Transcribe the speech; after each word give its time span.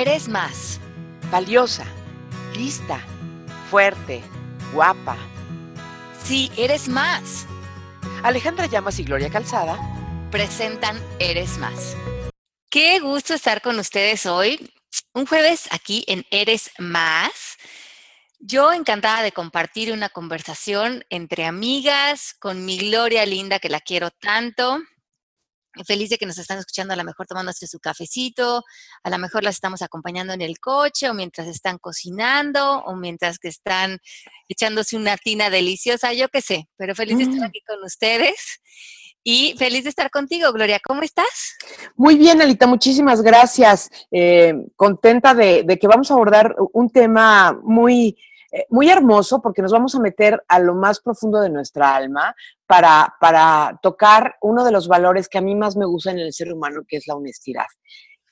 eres 0.00 0.28
más. 0.28 0.78
Valiosa, 1.30 1.86
lista, 2.54 3.00
fuerte, 3.70 4.22
guapa. 4.72 5.16
Sí, 6.22 6.52
eres 6.56 6.88
más. 6.88 7.46
Alejandra 8.22 8.66
Llamas 8.66 8.98
y 8.98 9.04
Gloria 9.04 9.30
Calzada 9.30 9.78
presentan 10.30 11.00
Eres 11.18 11.56
más. 11.58 11.96
Qué 12.68 12.98
gusto 13.00 13.34
estar 13.34 13.62
con 13.62 13.78
ustedes 13.78 14.26
hoy. 14.26 14.70
Un 15.14 15.26
jueves 15.26 15.68
aquí 15.70 16.04
en 16.08 16.26
Eres 16.30 16.70
más. 16.78 17.56
Yo 18.38 18.72
encantada 18.72 19.22
de 19.22 19.32
compartir 19.32 19.92
una 19.92 20.10
conversación 20.10 21.04
entre 21.08 21.46
amigas 21.46 22.34
con 22.38 22.66
mi 22.66 22.76
Gloria 22.76 23.24
linda 23.24 23.58
que 23.58 23.70
la 23.70 23.80
quiero 23.80 24.10
tanto 24.10 24.78
feliz 25.84 26.10
de 26.10 26.18
que 26.18 26.26
nos 26.26 26.38
están 26.38 26.58
escuchando, 26.58 26.94
a 26.94 26.96
lo 26.96 27.04
mejor 27.04 27.26
tomándose 27.26 27.66
su 27.66 27.78
cafecito, 27.78 28.64
a 29.02 29.10
lo 29.10 29.18
mejor 29.18 29.44
las 29.44 29.56
estamos 29.56 29.82
acompañando 29.82 30.32
en 30.32 30.42
el 30.42 30.58
coche 30.58 31.10
o 31.10 31.14
mientras 31.14 31.46
están 31.48 31.78
cocinando 31.78 32.80
o 32.84 32.96
mientras 32.96 33.38
que 33.38 33.48
están 33.48 33.98
echándose 34.48 34.96
una 34.96 35.16
tina 35.16 35.50
deliciosa, 35.50 36.12
yo 36.12 36.28
qué 36.28 36.40
sé, 36.40 36.68
pero 36.76 36.94
feliz 36.94 37.18
de 37.18 37.24
estar 37.24 37.40
mm. 37.40 37.44
aquí 37.44 37.60
con 37.66 37.82
ustedes. 37.84 38.60
Y 39.28 39.56
feliz 39.58 39.82
de 39.82 39.90
estar 39.90 40.08
contigo, 40.08 40.52
Gloria. 40.52 40.78
¿Cómo 40.78 41.02
estás? 41.02 41.56
Muy 41.96 42.16
bien, 42.16 42.40
Alita, 42.40 42.68
muchísimas 42.68 43.22
gracias. 43.22 43.90
Eh, 44.12 44.54
contenta 44.76 45.34
de, 45.34 45.64
de 45.64 45.78
que 45.80 45.88
vamos 45.88 46.08
a 46.08 46.14
abordar 46.14 46.54
un 46.72 46.88
tema 46.90 47.58
muy, 47.64 48.16
eh, 48.56 48.66
muy 48.70 48.88
hermoso 48.88 49.42
porque 49.42 49.60
nos 49.60 49.72
vamos 49.72 49.94
a 49.94 50.00
meter 50.00 50.42
a 50.48 50.58
lo 50.58 50.74
más 50.74 51.00
profundo 51.00 51.40
de 51.40 51.50
nuestra 51.50 51.94
alma 51.94 52.34
para, 52.66 53.14
para 53.20 53.78
tocar 53.82 54.36
uno 54.40 54.64
de 54.64 54.72
los 54.72 54.88
valores 54.88 55.28
que 55.28 55.36
a 55.36 55.42
mí 55.42 55.54
más 55.54 55.76
me 55.76 55.84
gusta 55.84 56.10
en 56.10 56.20
el 56.20 56.32
ser 56.32 56.50
humano, 56.50 56.80
que 56.88 56.96
es 56.96 57.06
la 57.06 57.16
honestidad 57.16 57.66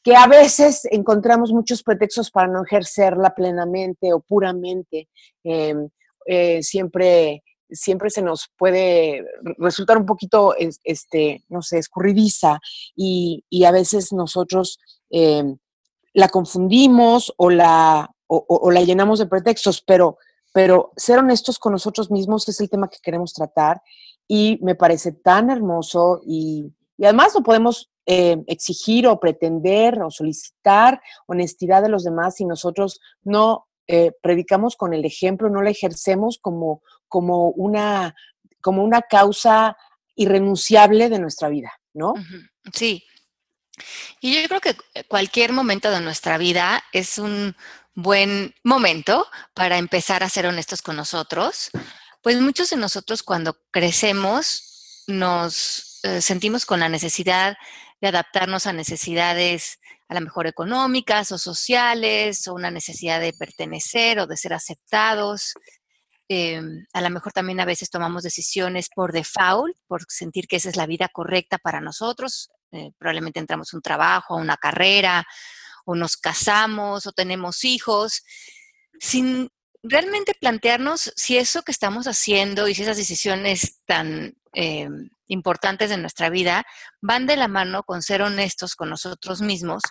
que 0.02 0.16
a 0.16 0.26
veces 0.26 0.86
encontramos 0.90 1.50
muchos 1.50 1.82
pretextos 1.82 2.30
para 2.30 2.46
no 2.46 2.62
ejercerla 2.62 3.34
plenamente 3.34 4.12
o 4.12 4.20
puramente. 4.20 5.08
Em, 5.42 5.88
eh, 6.26 6.62
siempre, 6.62 7.42
siempre 7.70 8.10
se 8.10 8.20
nos 8.20 8.50
puede 8.58 9.24
resultar 9.58 9.96
un 9.96 10.04
poquito, 10.04 10.54
este, 10.84 11.42
no 11.48 11.62
sé, 11.62 11.78
escurridiza 11.78 12.60
y, 12.94 13.44
y 13.48 13.64
a 13.64 13.70
veces 13.70 14.12
nosotros 14.12 14.78
em, 15.08 15.56
la 16.12 16.28
confundimos 16.28 17.32
o 17.38 17.48
la, 17.48 18.13
o, 18.26 18.70
la 18.70 18.82
llenamos 18.82 19.18
de 19.18 19.26
pretextos, 19.26 19.82
pero, 19.82 20.18
pero 20.52 20.92
ser 20.96 21.18
honestos 21.18 21.58
con 21.58 21.72
nosotros 21.72 22.10
mismos 22.10 22.48
es 22.48 22.60
el 22.60 22.70
tema 22.70 22.88
que 22.88 22.98
queremos 23.02 23.32
tratar 23.32 23.82
y 24.26 24.58
me 24.62 24.74
parece 24.74 25.12
tan 25.12 25.50
hermoso 25.50 26.20
y, 26.26 26.72
además 27.02 27.34
no 27.34 27.42
podemos 27.42 27.90
eh, 28.06 28.36
exigir 28.46 29.06
o 29.06 29.18
pretender 29.18 30.00
o 30.02 30.10
solicitar 30.10 31.00
honestidad 31.26 31.82
de 31.82 31.88
los 31.88 32.04
demás 32.04 32.36
si 32.36 32.44
nosotros 32.44 33.00
no 33.22 33.66
eh, 33.86 34.12
predicamos 34.22 34.76
con 34.76 34.94
el 34.94 35.04
ejemplo, 35.04 35.50
no 35.50 35.60
la 35.60 35.70
ejercemos 35.70 36.38
como, 36.38 36.82
como, 37.08 37.48
una, 37.50 38.14
como 38.62 38.82
una 38.82 39.02
causa 39.02 39.76
irrenunciable 40.14 41.08
de 41.08 41.18
nuestra 41.18 41.48
vida, 41.48 41.72
¿no? 41.92 42.14
Sí. 42.72 43.04
Y 44.20 44.40
yo 44.40 44.48
creo 44.48 44.60
que 44.60 44.76
cualquier 45.08 45.52
momento 45.52 45.90
de 45.90 46.00
nuestra 46.00 46.38
vida 46.38 46.82
es 46.92 47.18
un 47.18 47.56
buen 47.94 48.54
momento 48.62 49.26
para 49.54 49.78
empezar 49.78 50.22
a 50.22 50.28
ser 50.28 50.46
honestos 50.46 50.82
con 50.82 50.96
nosotros, 50.96 51.70
pues 52.22 52.40
muchos 52.40 52.70
de 52.70 52.76
nosotros 52.76 53.22
cuando 53.22 53.56
crecemos 53.70 55.04
nos 55.06 56.00
eh, 56.02 56.20
sentimos 56.20 56.66
con 56.66 56.80
la 56.80 56.88
necesidad 56.88 57.56
de 58.00 58.08
adaptarnos 58.08 58.66
a 58.66 58.72
necesidades 58.72 59.78
a 60.08 60.14
lo 60.14 60.20
mejor 60.20 60.46
económicas 60.46 61.32
o 61.32 61.38
sociales, 61.38 62.46
o 62.46 62.54
una 62.54 62.70
necesidad 62.70 63.20
de 63.20 63.32
pertenecer 63.32 64.18
o 64.20 64.26
de 64.26 64.36
ser 64.36 64.52
aceptados. 64.52 65.54
Em, 66.28 66.86
a 66.92 67.00
lo 67.00 67.10
mejor 67.10 67.32
también 67.32 67.60
a 67.60 67.64
veces 67.64 67.90
tomamos 67.90 68.22
decisiones 68.22 68.88
por 68.94 69.12
default, 69.12 69.76
por 69.86 70.04
sentir 70.08 70.46
que 70.46 70.56
esa 70.56 70.68
es 70.68 70.76
la 70.76 70.86
vida 70.86 71.08
correcta 71.08 71.58
para 71.58 71.80
nosotros. 71.80 72.50
Eh, 72.72 72.92
probablemente 72.98 73.40
entramos 73.40 73.72
a 73.72 73.76
un 73.76 73.82
trabajo, 73.82 74.34
a 74.34 74.40
una 74.40 74.56
carrera, 74.56 75.26
o 75.84 75.94
nos 75.94 76.16
casamos 76.16 77.06
o 77.06 77.12
tenemos 77.12 77.64
hijos, 77.64 78.22
sin 79.00 79.50
realmente 79.82 80.34
plantearnos 80.34 81.12
si 81.14 81.36
eso 81.36 81.62
que 81.62 81.72
estamos 81.72 82.06
haciendo 82.06 82.68
y 82.68 82.74
si 82.74 82.82
esas 82.82 82.96
decisiones 82.96 83.82
tan 83.84 84.34
eh, 84.54 84.88
importantes 85.28 85.90
de 85.90 85.98
nuestra 85.98 86.30
vida 86.30 86.64
van 87.02 87.26
de 87.26 87.36
la 87.36 87.48
mano 87.48 87.82
con 87.82 88.02
ser 88.02 88.22
honestos 88.22 88.76
con 88.76 88.88
nosotros 88.88 89.42
mismos, 89.42 89.82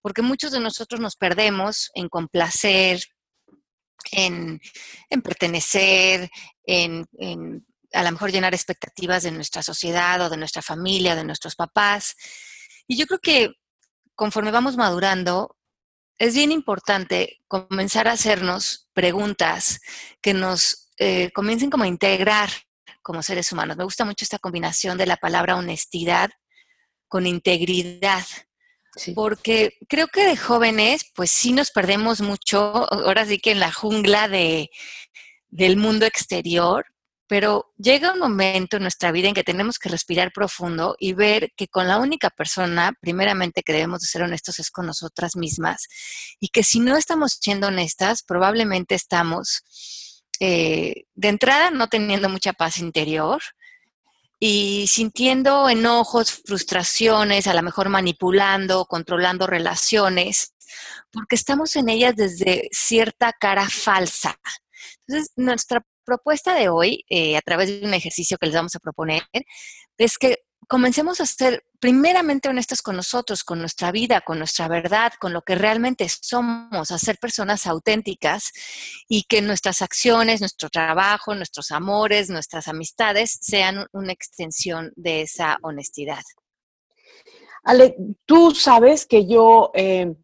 porque 0.00 0.22
muchos 0.22 0.52
de 0.52 0.60
nosotros 0.60 1.00
nos 1.00 1.16
perdemos 1.16 1.90
en 1.94 2.08
complacer, 2.08 3.02
en, 4.10 4.60
pertenecer, 5.22 6.30
en, 6.64 7.06
en 7.18 7.66
a 7.92 8.02
lo 8.02 8.12
mejor 8.12 8.32
llenar 8.32 8.54
expectativas 8.54 9.22
de 9.22 9.32
nuestra 9.32 9.62
sociedad 9.62 10.20
o 10.22 10.30
de 10.30 10.36
nuestra 10.36 10.62
familia, 10.62 11.14
de 11.14 11.24
nuestros 11.24 11.54
papás. 11.54 12.16
Y 12.86 12.96
yo 12.96 13.06
creo 13.06 13.20
que 13.20 13.52
conforme 14.14 14.50
vamos 14.50 14.76
madurando, 14.76 15.56
es 16.18 16.34
bien 16.34 16.52
importante 16.52 17.40
comenzar 17.48 18.08
a 18.08 18.12
hacernos 18.12 18.88
preguntas 18.92 19.80
que 20.20 20.34
nos 20.34 20.90
eh, 20.98 21.30
comiencen 21.32 21.70
como 21.70 21.84
a 21.84 21.88
integrar 21.88 22.50
como 23.02 23.22
seres 23.22 23.50
humanos. 23.52 23.76
Me 23.76 23.84
gusta 23.84 24.04
mucho 24.04 24.24
esta 24.24 24.38
combinación 24.38 24.96
de 24.96 25.06
la 25.06 25.16
palabra 25.16 25.56
honestidad 25.56 26.30
con 27.08 27.26
integridad. 27.26 28.24
Porque 29.14 29.72
creo 29.88 30.06
que 30.06 30.26
de 30.26 30.36
jóvenes, 30.36 31.10
pues 31.14 31.30
sí 31.30 31.52
nos 31.52 31.70
perdemos 31.70 32.20
mucho, 32.20 32.58
ahora 32.92 33.24
sí 33.24 33.38
que 33.38 33.52
en 33.52 33.60
la 33.60 33.72
jungla 33.72 34.28
de, 34.28 34.70
del 35.48 35.78
mundo 35.78 36.04
exterior, 36.04 36.91
pero 37.32 37.72
llega 37.78 38.12
un 38.12 38.18
momento 38.18 38.76
en 38.76 38.82
nuestra 38.82 39.10
vida 39.10 39.26
en 39.26 39.32
que 39.32 39.42
tenemos 39.42 39.78
que 39.78 39.88
respirar 39.88 40.32
profundo 40.34 40.96
y 40.98 41.14
ver 41.14 41.50
que 41.56 41.66
con 41.66 41.88
la 41.88 41.96
única 41.96 42.28
persona, 42.28 42.92
primeramente, 43.00 43.62
que 43.62 43.72
debemos 43.72 44.02
de 44.02 44.06
ser 44.06 44.20
honestos 44.20 44.58
es 44.58 44.70
con 44.70 44.84
nosotras 44.84 45.34
mismas 45.34 45.88
y 46.40 46.48
que 46.48 46.62
si 46.62 46.78
no 46.78 46.94
estamos 46.94 47.38
siendo 47.40 47.68
honestas, 47.68 48.22
probablemente 48.22 48.94
estamos 48.94 49.62
eh, 50.40 51.04
de 51.14 51.28
entrada 51.28 51.70
no 51.70 51.88
teniendo 51.88 52.28
mucha 52.28 52.52
paz 52.52 52.76
interior 52.76 53.40
y 54.38 54.86
sintiendo 54.88 55.70
enojos, 55.70 56.42
frustraciones, 56.44 57.46
a 57.46 57.54
lo 57.54 57.62
mejor 57.62 57.88
manipulando, 57.88 58.84
controlando 58.84 59.46
relaciones, 59.46 60.52
porque 61.10 61.36
estamos 61.36 61.76
en 61.76 61.88
ellas 61.88 62.14
desde 62.14 62.68
cierta 62.72 63.32
cara 63.32 63.70
falsa. 63.70 64.38
Entonces, 65.06 65.32
nuestra 65.36 65.82
propuesta 66.04 66.54
de 66.54 66.68
hoy, 66.68 67.04
eh, 67.08 67.36
a 67.36 67.40
través 67.40 67.68
de 67.68 67.86
un 67.86 67.94
ejercicio 67.94 68.38
que 68.38 68.46
les 68.46 68.54
vamos 68.54 68.74
a 68.76 68.80
proponer, 68.80 69.22
es 69.98 70.18
que 70.18 70.44
comencemos 70.68 71.20
a 71.20 71.26
ser 71.26 71.64
primeramente 71.80 72.48
honestos 72.48 72.82
con 72.82 72.96
nosotros, 72.96 73.44
con 73.44 73.58
nuestra 73.58 73.92
vida, 73.92 74.20
con 74.20 74.38
nuestra 74.38 74.68
verdad, 74.68 75.12
con 75.20 75.32
lo 75.32 75.42
que 75.42 75.54
realmente 75.54 76.08
somos, 76.08 76.90
a 76.90 76.98
ser 76.98 77.18
personas 77.18 77.66
auténticas 77.66 78.52
y 79.08 79.24
que 79.24 79.42
nuestras 79.42 79.82
acciones, 79.82 80.40
nuestro 80.40 80.70
trabajo, 80.70 81.34
nuestros 81.34 81.72
amores, 81.72 82.30
nuestras 82.30 82.68
amistades 82.68 83.38
sean 83.40 83.86
una 83.92 84.12
extensión 84.12 84.92
de 84.96 85.22
esa 85.22 85.58
honestidad. 85.62 86.22
Ale, 87.64 87.94
tú 88.24 88.52
sabes 88.52 89.06
que 89.06 89.26
yo, 89.26 89.70
eh, 89.74 90.14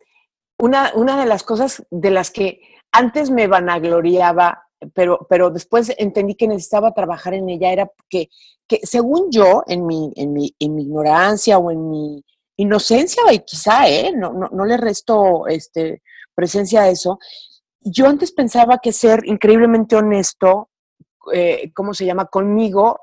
una, 0.58 0.92
una 0.94 1.20
de 1.20 1.26
las 1.26 1.42
cosas 1.42 1.84
de 1.90 2.10
las 2.10 2.30
que 2.30 2.60
antes 2.90 3.30
me 3.30 3.46
vanagloriaba 3.46 4.67
pero, 4.94 5.26
pero 5.28 5.50
después 5.50 5.92
entendí 5.98 6.34
que 6.34 6.48
necesitaba 6.48 6.92
trabajar 6.92 7.34
en 7.34 7.48
ella, 7.48 7.72
era 7.72 7.90
que, 8.08 8.28
que 8.66 8.80
según 8.84 9.30
yo, 9.30 9.62
en 9.66 9.86
mi, 9.86 10.12
en, 10.16 10.32
mi, 10.32 10.54
en 10.58 10.74
mi 10.74 10.82
ignorancia 10.82 11.58
o 11.58 11.70
en 11.70 11.90
mi 11.90 12.24
inocencia, 12.56 13.22
quizá, 13.46 13.88
¿eh? 13.88 14.12
no, 14.14 14.32
no, 14.32 14.48
no 14.52 14.64
le 14.64 14.76
resto 14.76 15.46
este, 15.46 16.02
presencia 16.34 16.82
a 16.82 16.88
eso, 16.88 17.18
yo 17.80 18.06
antes 18.06 18.32
pensaba 18.32 18.78
que 18.78 18.92
ser 18.92 19.22
increíblemente 19.24 19.96
honesto, 19.96 20.68
eh, 21.32 21.70
¿cómo 21.74 21.94
se 21.94 22.04
llama?, 22.04 22.26
conmigo, 22.26 23.00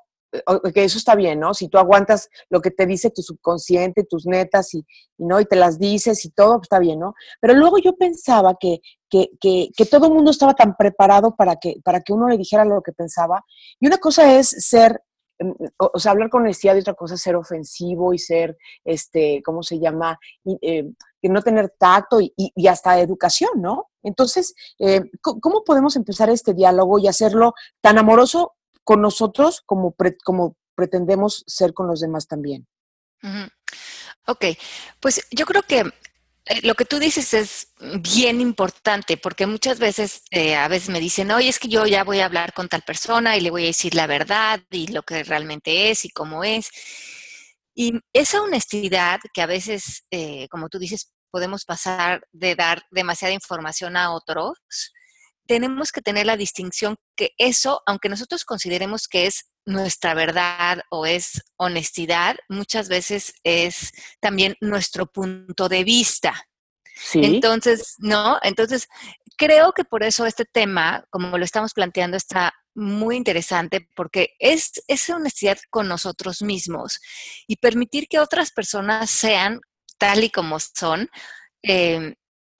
que 0.73 0.83
eso 0.83 0.97
está 0.97 1.15
bien, 1.15 1.39
¿no? 1.39 1.53
Si 1.53 1.67
tú 1.67 1.77
aguantas 1.77 2.29
lo 2.49 2.61
que 2.61 2.71
te 2.71 2.85
dice 2.85 3.09
tu 3.09 3.21
subconsciente, 3.21 4.03
tus 4.03 4.25
netas 4.25 4.73
y, 4.73 4.85
no 5.17 5.39
y 5.39 5.45
te 5.45 5.55
las 5.55 5.79
dices 5.79 6.25
y 6.25 6.31
todo, 6.31 6.57
pues 6.57 6.65
está 6.65 6.79
bien, 6.79 6.99
¿no? 6.99 7.13
Pero 7.39 7.53
luego 7.53 7.77
yo 7.77 7.95
pensaba 7.95 8.55
que, 8.59 8.79
que, 9.09 9.29
que, 9.39 9.69
que, 9.75 9.85
todo 9.85 10.07
el 10.07 10.13
mundo 10.13 10.31
estaba 10.31 10.53
tan 10.53 10.75
preparado 10.75 11.35
para 11.35 11.55
que, 11.57 11.75
para 11.83 12.01
que 12.01 12.13
uno 12.13 12.27
le 12.27 12.37
dijera 12.37 12.65
lo 12.65 12.81
que 12.81 12.91
pensaba. 12.91 13.43
Y 13.79 13.87
una 13.87 13.97
cosa 13.97 14.37
es 14.37 14.49
ser, 14.49 15.01
mm, 15.39 15.51
o, 15.77 15.99
sea, 15.99 16.11
hablar 16.11 16.29
con 16.29 16.41
honestidad 16.41 16.75
y 16.75 16.79
otra 16.79 16.93
cosa 16.93 17.15
es 17.15 17.21
ser 17.21 17.35
ofensivo 17.35 18.13
y 18.13 18.19
ser, 18.19 18.57
este, 18.83 19.41
¿cómo 19.43 19.63
se 19.63 19.79
llama? 19.79 20.19
Y, 20.43 20.57
eh, 20.61 20.91
no 21.23 21.41
tener 21.41 21.73
tacto 21.79 22.21
y, 22.21 22.33
y, 22.35 22.67
hasta 22.67 22.99
educación, 22.99 23.49
¿no? 23.55 23.89
Entonces, 24.03 24.53
eh, 24.77 25.01
¿cómo 25.21 25.63
podemos 25.63 25.95
empezar 25.95 26.29
este 26.29 26.53
diálogo 26.53 26.99
y 26.99 27.07
hacerlo 27.07 27.55
tan 27.81 27.97
amoroso 27.97 28.54
con 28.85 29.01
nosotros 29.01 29.61
como, 29.65 29.93
como 30.23 30.55
pretendemos 30.75 31.43
ser 31.47 31.73
con 31.73 31.87
los 31.87 31.99
demás 31.99 32.27
también. 32.27 32.67
Ok, 34.27 34.45
pues 34.99 35.27
yo 35.31 35.45
creo 35.45 35.63
que 35.63 35.79
eh, 35.79 36.61
lo 36.61 36.75
que 36.75 36.85
tú 36.85 36.99
dices 36.99 37.33
es 37.33 37.73
bien 37.99 38.39
importante 38.39 39.17
porque 39.17 39.47
muchas 39.47 39.79
veces, 39.79 40.23
eh, 40.29 40.55
a 40.55 40.67
veces 40.67 40.89
me 40.89 40.99
dicen, 40.99 41.31
oye, 41.31 41.49
es 41.49 41.59
que 41.59 41.67
yo 41.67 41.87
ya 41.87 42.03
voy 42.03 42.19
a 42.19 42.25
hablar 42.25 42.53
con 42.53 42.69
tal 42.69 42.83
persona 42.83 43.35
y 43.35 43.41
le 43.41 43.49
voy 43.49 43.63
a 43.63 43.67
decir 43.67 43.95
la 43.95 44.05
verdad 44.07 44.61
y 44.69 44.87
lo 44.87 45.01
que 45.01 45.23
realmente 45.23 45.89
es 45.89 46.05
y 46.05 46.09
cómo 46.09 46.43
es. 46.43 46.69
Y 47.73 47.99
esa 48.13 48.41
honestidad 48.41 49.19
que 49.33 49.41
a 49.41 49.47
veces, 49.47 50.05
eh, 50.11 50.47
como 50.49 50.69
tú 50.69 50.77
dices, 50.79 51.11
podemos 51.31 51.65
pasar 51.65 52.25
de 52.31 52.55
dar 52.55 52.83
demasiada 52.91 53.33
información 53.33 53.97
a 53.97 54.13
otros, 54.13 54.57
tenemos 55.47 55.91
que 55.91 56.01
tener 56.01 56.25
la 56.25 56.37
distinción 56.37 56.95
que 57.15 57.31
eso, 57.37 57.81
aunque 57.85 58.09
nosotros 58.09 58.45
consideremos 58.45 59.07
que 59.07 59.27
es 59.27 59.49
nuestra 59.65 60.13
verdad 60.13 60.81
o 60.89 61.05
es 61.05 61.41
honestidad, 61.57 62.37
muchas 62.49 62.87
veces 62.87 63.33
es 63.43 63.91
también 64.19 64.55
nuestro 64.61 65.07
punto 65.07 65.69
de 65.69 65.83
vista. 65.83 66.47
Sí. 66.95 67.21
Entonces, 67.23 67.95
¿no? 67.97 68.39
Entonces, 68.43 68.87
creo 69.37 69.73
que 69.73 69.83
por 69.83 70.03
eso 70.03 70.25
este 70.25 70.45
tema, 70.45 71.05
como 71.09 71.37
lo 71.37 71.43
estamos 71.43 71.73
planteando, 71.73 72.17
está 72.17 72.53
muy 72.73 73.15
interesante 73.15 73.87
porque 73.95 74.35
es 74.39 74.71
esa 74.87 75.15
honestidad 75.15 75.57
con 75.69 75.87
nosotros 75.87 76.41
mismos 76.41 76.99
y 77.47 77.55
permitir 77.57 78.07
que 78.07 78.19
otras 78.19 78.51
personas 78.51 79.09
sean 79.09 79.61
tal 79.97 80.23
y 80.23 80.29
como 80.29 80.59
son, 80.59 81.09
eh, 81.63 82.15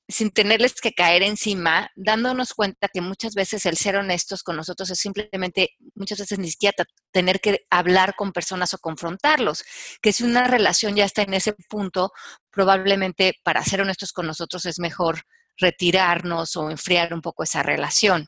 sin 0.07 0.31
tenerles 0.31 0.75
que 0.75 0.93
caer 0.93 1.23
encima, 1.23 1.89
dándonos 1.95 2.53
cuenta 2.53 2.87
que 2.87 3.01
muchas 3.01 3.33
veces 3.33 3.65
el 3.65 3.75
ser 3.75 3.95
honestos 3.95 4.43
con 4.43 4.55
nosotros 4.55 4.89
es 4.91 4.99
simplemente, 4.99 5.71
muchas 5.95 6.19
veces 6.19 6.37
ni 6.37 6.49
siquiera 6.51 6.85
tener 7.11 7.41
que 7.41 7.65
hablar 7.69 8.15
con 8.15 8.31
personas 8.31 8.73
o 8.73 8.77
confrontarlos, 8.77 9.63
que 10.01 10.13
si 10.13 10.23
una 10.23 10.45
relación 10.45 10.95
ya 10.95 11.05
está 11.05 11.23
en 11.23 11.33
ese 11.33 11.53
punto, 11.69 12.11
probablemente 12.51 13.33
para 13.43 13.63
ser 13.63 13.81
honestos 13.81 14.13
con 14.13 14.27
nosotros 14.27 14.65
es 14.65 14.79
mejor 14.79 15.21
retirarnos 15.57 16.55
o 16.55 16.69
enfriar 16.69 17.13
un 17.13 17.21
poco 17.21 17.43
esa 17.43 17.63
relación. 17.63 18.27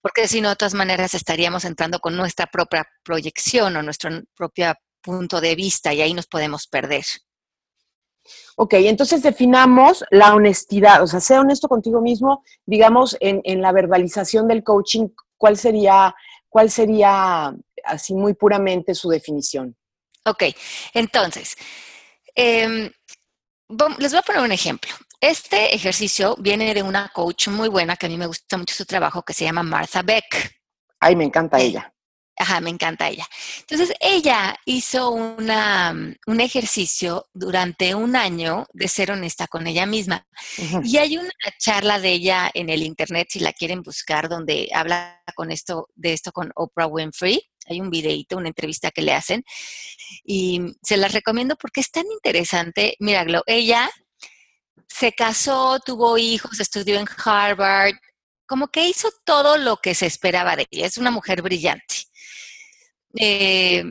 Porque 0.00 0.28
si 0.28 0.40
no, 0.40 0.50
de 0.50 0.56
todas 0.56 0.74
maneras 0.74 1.14
estaríamos 1.14 1.64
entrando 1.64 1.98
con 1.98 2.16
nuestra 2.16 2.46
propia 2.46 2.86
proyección 3.02 3.76
o 3.76 3.82
nuestro 3.82 4.10
propio 4.34 4.74
punto 5.00 5.40
de 5.40 5.56
vista 5.56 5.92
y 5.92 6.00
ahí 6.00 6.14
nos 6.14 6.26
podemos 6.26 6.66
perder. 6.68 7.04
Ok, 8.56 8.74
entonces 8.74 9.22
definamos 9.22 10.04
la 10.10 10.34
honestidad, 10.34 11.02
o 11.02 11.06
sea, 11.06 11.20
sea 11.20 11.40
honesto 11.40 11.68
contigo 11.68 12.00
mismo, 12.00 12.44
digamos, 12.66 13.16
en, 13.20 13.60
la 13.60 13.72
verbalización 13.72 14.48
del 14.48 14.62
coaching, 14.62 15.08
¿cuál 15.36 15.56
sería, 15.56 16.14
¿cuál 16.48 16.70
sería 16.70 17.54
así 17.84 18.14
muy 18.14 18.34
puramente 18.34 18.94
su 18.94 19.08
definición? 19.08 19.76
Ok, 20.24 20.44
entonces, 20.94 21.56
em, 22.34 22.90
les 23.98 24.12
voy 24.12 24.18
a 24.18 24.22
poner 24.22 24.42
un 24.42 24.52
ejemplo. 24.52 24.90
Este 25.20 25.74
ejercicio 25.74 26.36
viene 26.38 26.74
de 26.74 26.82
una 26.82 27.08
coach 27.08 27.48
muy 27.48 27.68
buena, 27.68 27.96
que 27.96 28.06
a 28.06 28.08
mí 28.08 28.16
me 28.16 28.26
gusta 28.26 28.56
mucho 28.56 28.74
su 28.74 28.84
trabajo, 28.84 29.22
que 29.22 29.32
se 29.32 29.44
llama 29.44 29.62
Martha 29.62 30.02
Beck. 30.02 30.60
Ay, 31.00 31.16
me 31.16 31.24
encanta 31.24 31.60
ella. 31.60 31.91
Ajá, 32.36 32.60
me 32.60 32.70
encanta 32.70 33.08
ella. 33.08 33.28
Entonces, 33.60 33.94
ella 34.00 34.56
hizo 34.64 35.10
una, 35.10 35.94
un 36.26 36.40
ejercicio 36.40 37.28
durante 37.34 37.94
un 37.94 38.16
año 38.16 38.66
de 38.72 38.88
ser 38.88 39.10
honesta 39.10 39.46
con 39.46 39.66
ella 39.66 39.84
misma. 39.86 40.26
Y 40.82 40.96
hay 40.96 41.18
una 41.18 41.30
charla 41.58 42.00
de 42.00 42.12
ella 42.12 42.50
en 42.54 42.70
el 42.70 42.82
internet, 42.82 43.28
si 43.30 43.40
la 43.40 43.52
quieren 43.52 43.82
buscar, 43.82 44.28
donde 44.28 44.70
habla 44.74 45.22
con 45.34 45.50
esto, 45.50 45.88
de 45.94 46.14
esto 46.14 46.32
con 46.32 46.50
Oprah 46.54 46.86
Winfrey. 46.86 47.50
Hay 47.66 47.80
un 47.80 47.90
videito, 47.90 48.36
una 48.38 48.48
entrevista 48.48 48.90
que 48.90 49.02
le 49.02 49.12
hacen. 49.12 49.44
Y 50.24 50.60
se 50.82 50.96
las 50.96 51.12
recomiendo 51.12 51.56
porque 51.56 51.80
es 51.80 51.90
tan 51.90 52.06
interesante. 52.10 52.96
Míralo, 52.98 53.42
ella 53.46 53.90
se 54.88 55.12
casó, 55.12 55.80
tuvo 55.80 56.18
hijos, 56.18 56.60
estudió 56.60 56.98
en 56.98 57.06
Harvard, 57.24 57.94
como 58.46 58.68
que 58.68 58.86
hizo 58.86 59.10
todo 59.24 59.56
lo 59.56 59.78
que 59.78 59.94
se 59.94 60.06
esperaba 60.06 60.56
de 60.56 60.66
ella. 60.70 60.86
Es 60.86 60.98
una 60.98 61.10
mujer 61.10 61.42
brillante. 61.42 62.01
Eh, 63.16 63.84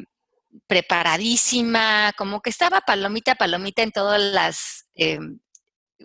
preparadísima, 0.68 2.14
como 2.18 2.42
que 2.42 2.50
estaba 2.50 2.82
palomita, 2.82 3.36
palomita 3.36 3.84
en 3.84 3.92
todas 3.92 4.22
las 4.22 4.88
eh, 4.96 5.20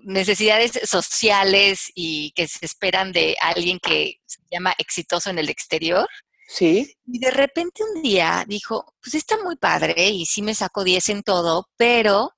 necesidades 0.03 0.73
sociales 0.85 1.91
y 1.95 2.33
que 2.33 2.47
se 2.47 2.65
esperan 2.65 3.13
de 3.13 3.37
alguien 3.41 3.79
que 3.81 4.21
se 4.27 4.41
llama 4.51 4.75
exitoso 4.79 5.31
en 5.31 5.39
el 5.39 5.49
exterior. 5.49 6.09
Sí. 6.49 6.95
Y 7.07 7.19
de 7.19 7.31
repente 7.31 7.83
un 7.95 8.03
día 8.03 8.45
dijo, 8.47 8.95
pues 9.03 9.15
está 9.15 9.37
muy 9.43 9.57
padre 9.57 10.11
y 10.11 10.27
sí 10.27 10.43
me 10.43 10.55
saco 10.55 10.85
10 10.85 11.09
en 11.09 11.23
todo, 11.23 11.69
pero 11.77 12.33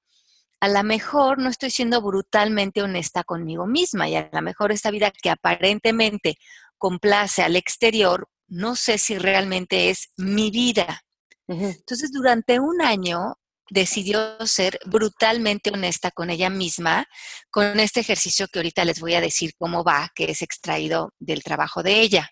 a 0.61 0.69
lo 0.69 0.83
mejor 0.83 1.39
no 1.39 1.51
estoy 1.51 1.71
siendo 1.71 2.01
brutalmente 2.01 2.83
honesta 2.83 3.23
conmigo 3.23 3.67
misma 3.67 4.09
y 4.09 4.17
a 4.17 4.31
lo 4.33 4.43
mejor 4.43 4.73
esta 4.73 4.91
vida 4.91 5.11
que 5.11 5.31
aparentemente 5.31 6.37
complace 6.79 7.43
al 7.43 7.57
exterior, 7.57 8.29
no 8.49 8.77
sé 8.77 8.99
si 8.99 9.19
realmente 9.19 9.91
es 9.91 10.11
mi 10.17 10.51
vida. 10.51 11.03
Entonces, 11.47 12.13
durante 12.13 12.61
un 12.61 12.83
año 12.83 13.39
decidió 13.71 14.37
ser 14.47 14.79
brutalmente 14.87 15.71
honesta 15.71 16.11
con 16.11 16.31
ella 16.31 16.51
misma, 16.51 17.07
con 17.51 17.81
este 17.81 18.01
ejercicio 18.01 18.49
que 18.49 18.59
ahorita 18.59 18.85
les 18.85 19.01
voy 19.01 19.15
a 19.15 19.21
decir 19.21 19.53
cómo 19.59 19.85
va, 19.85 20.11
que 20.15 20.31
es 20.31 20.43
extraído 20.43 21.15
del 21.19 21.43
trabajo 21.43 21.83
de 21.83 22.01
ella. 22.01 22.31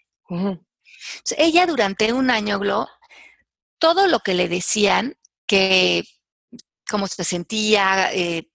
ella 1.37 1.67
durante 1.67 2.13
un 2.13 2.31
año, 2.31 2.59
Glo, 2.59 2.89
todo 3.79 4.07
lo 4.07 4.21
que 4.21 4.35
le 4.35 4.49
decían, 4.49 5.15
que 5.47 6.05
cómo 6.89 7.07
se 7.07 7.25
sentía, 7.25 8.13
eh, 8.13 8.49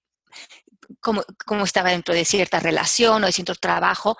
cómo, 0.99 1.23
cómo, 1.45 1.63
estaba 1.63 1.91
dentro 1.91 2.13
de 2.13 2.25
cierta 2.25 2.59
relación 2.59 3.23
o 3.23 3.27
de 3.27 3.31
cierto 3.31 3.55
trabajo, 3.55 4.17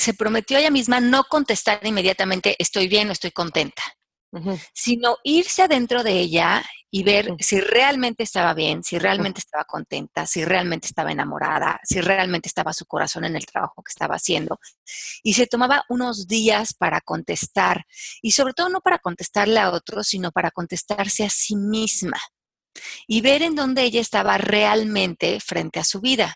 se 0.00 0.14
prometió 0.14 0.56
a 0.56 0.60
ella 0.60 0.70
misma 0.70 0.98
no 1.00 1.24
contestar 1.24 1.86
inmediatamente 1.86 2.56
estoy 2.58 2.88
bien 2.88 3.10
o 3.10 3.12
estoy 3.12 3.32
contenta, 3.32 3.82
sino 4.72 5.18
irse 5.24 5.62
adentro 5.62 6.02
de 6.02 6.12
ella 6.12 6.64
y 6.90 7.02
ver 7.02 7.34
si 7.38 7.60
realmente 7.60 8.22
estaba 8.22 8.54
bien, 8.54 8.82
si 8.82 8.98
realmente 8.98 9.40
estaba 9.40 9.64
contenta, 9.64 10.26
si 10.26 10.44
realmente 10.44 10.86
estaba 10.86 11.12
enamorada, 11.12 11.78
si 11.84 12.00
realmente 12.00 12.48
estaba 12.48 12.72
su 12.72 12.86
corazón 12.86 13.24
en 13.24 13.36
el 13.36 13.46
trabajo 13.46 13.82
que 13.82 13.90
estaba 13.90 14.16
haciendo. 14.16 14.58
Y 15.22 15.34
se 15.34 15.46
tomaba 15.46 15.84
unos 15.88 16.26
días 16.26 16.74
para 16.74 17.00
contestar, 17.00 17.84
y 18.22 18.32
sobre 18.32 18.54
todo 18.54 18.70
no 18.70 18.80
para 18.80 18.98
contestarle 18.98 19.60
a 19.60 19.70
otros, 19.70 20.08
sino 20.08 20.32
para 20.32 20.50
contestarse 20.50 21.24
a 21.24 21.30
sí 21.30 21.56
misma 21.56 22.18
y 23.06 23.20
ver 23.20 23.42
en 23.42 23.54
dónde 23.54 23.82
ella 23.82 24.00
estaba 24.00 24.38
realmente 24.38 25.38
frente 25.40 25.78
a 25.78 25.84
su 25.84 26.00
vida. 26.00 26.34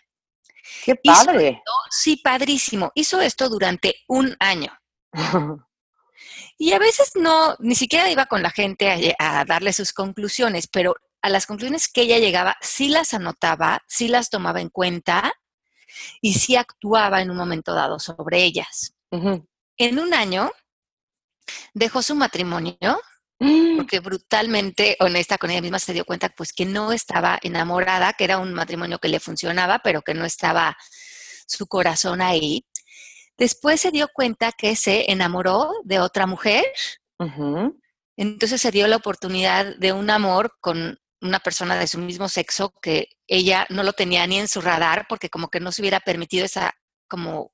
¡Qué 0.83 0.95
padre! 0.95 1.61
sí, 1.89 2.17
padrísimo. 2.17 2.91
Hizo 2.95 3.21
esto 3.21 3.49
durante 3.49 3.95
un 4.07 4.35
año. 4.39 4.71
y 6.57 6.73
a 6.73 6.79
veces 6.79 7.11
no, 7.15 7.55
ni 7.59 7.75
siquiera 7.75 8.09
iba 8.09 8.25
con 8.25 8.41
la 8.41 8.51
gente 8.51 9.15
a, 9.19 9.45
darle 9.45 9.73
sus 9.73 9.93
conclusiones, 9.93 10.67
pero 10.67 10.95
a 11.21 11.29
las 11.29 11.45
conclusiones 11.45 11.87
que 11.87 12.01
ella 12.01 12.19
llegaba, 12.19 12.55
sí 12.61 12.89
las 12.89 13.13
anotaba, 13.13 13.83
sí 13.87 14.07
las 14.07 14.29
tomaba 14.29 14.61
en 14.61 14.69
cuenta 14.69 15.33
y 16.21 16.33
sí 16.33 16.55
actuaba 16.55 17.21
en 17.21 17.31
un 17.31 17.37
momento 17.37 17.73
dado 17.73 17.99
sobre 17.99 18.43
ellas. 18.43 18.93
En 19.77 19.99
un 19.99 20.13
año 20.13 20.51
dejó 21.73 22.01
su 22.01 22.15
matrimonio. 22.15 22.77
Porque 23.37 23.99
brutalmente 23.99 24.95
honesta 24.99 25.37
con 25.37 25.51
ella 25.51 25.61
misma 25.61 25.79
se 25.79 25.93
dio 25.93 26.05
cuenta 26.05 26.29
pues 26.29 26.53
que 26.53 26.65
no 26.65 26.91
estaba 26.91 27.37
enamorada, 27.41 28.13
que 28.13 28.23
era 28.23 28.37
un 28.37 28.53
matrimonio 28.53 28.99
que 28.99 29.09
le 29.09 29.19
funcionaba, 29.19 29.79
pero 29.79 30.01
que 30.01 30.13
no 30.13 30.25
estaba 30.25 30.77
su 31.47 31.67
corazón 31.67 32.21
ahí. 32.21 32.65
Después 33.37 33.81
se 33.81 33.91
dio 33.91 34.07
cuenta 34.13 34.51
que 34.53 34.75
se 34.75 35.11
enamoró 35.11 35.71
de 35.83 35.99
otra 35.99 36.25
mujer. 36.25 36.63
Entonces 38.17 38.61
se 38.61 38.71
dio 38.71 38.87
la 38.87 38.95
oportunidad 38.95 39.75
de 39.77 39.91
un 39.91 40.09
amor 40.09 40.53
con 40.61 40.97
una 41.21 41.39
persona 41.39 41.75
de 41.75 41.87
su 41.87 41.97
mismo 41.97 42.29
sexo 42.29 42.73
que 42.81 43.09
ella 43.27 43.65
no 43.69 43.83
lo 43.83 43.93
tenía 43.93 44.25
ni 44.27 44.37
en 44.37 44.47
su 44.47 44.61
radar 44.61 45.05
porque 45.09 45.29
como 45.29 45.49
que 45.49 45.59
no 45.59 45.71
se 45.71 45.81
hubiera 45.81 45.99
permitido 45.99 46.45
esa 46.45 46.73
como 47.07 47.51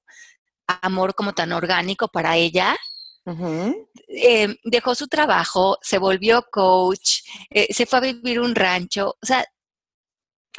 amor 0.67 1.15
como 1.15 1.33
tan 1.33 1.51
orgánico 1.51 2.09
para 2.09 2.37
ella. 2.37 2.77
Eh, 3.25 4.55
dejó 4.63 4.95
su 4.95 5.07
trabajo, 5.07 5.77
se 5.81 5.97
volvió 5.97 6.43
coach, 6.51 7.21
eh, 7.49 7.73
se 7.73 7.85
fue 7.85 7.99
a 7.99 8.01
vivir 8.01 8.39
un 8.39 8.55
rancho. 8.55 9.15
O 9.21 9.25
sea, 9.25 9.45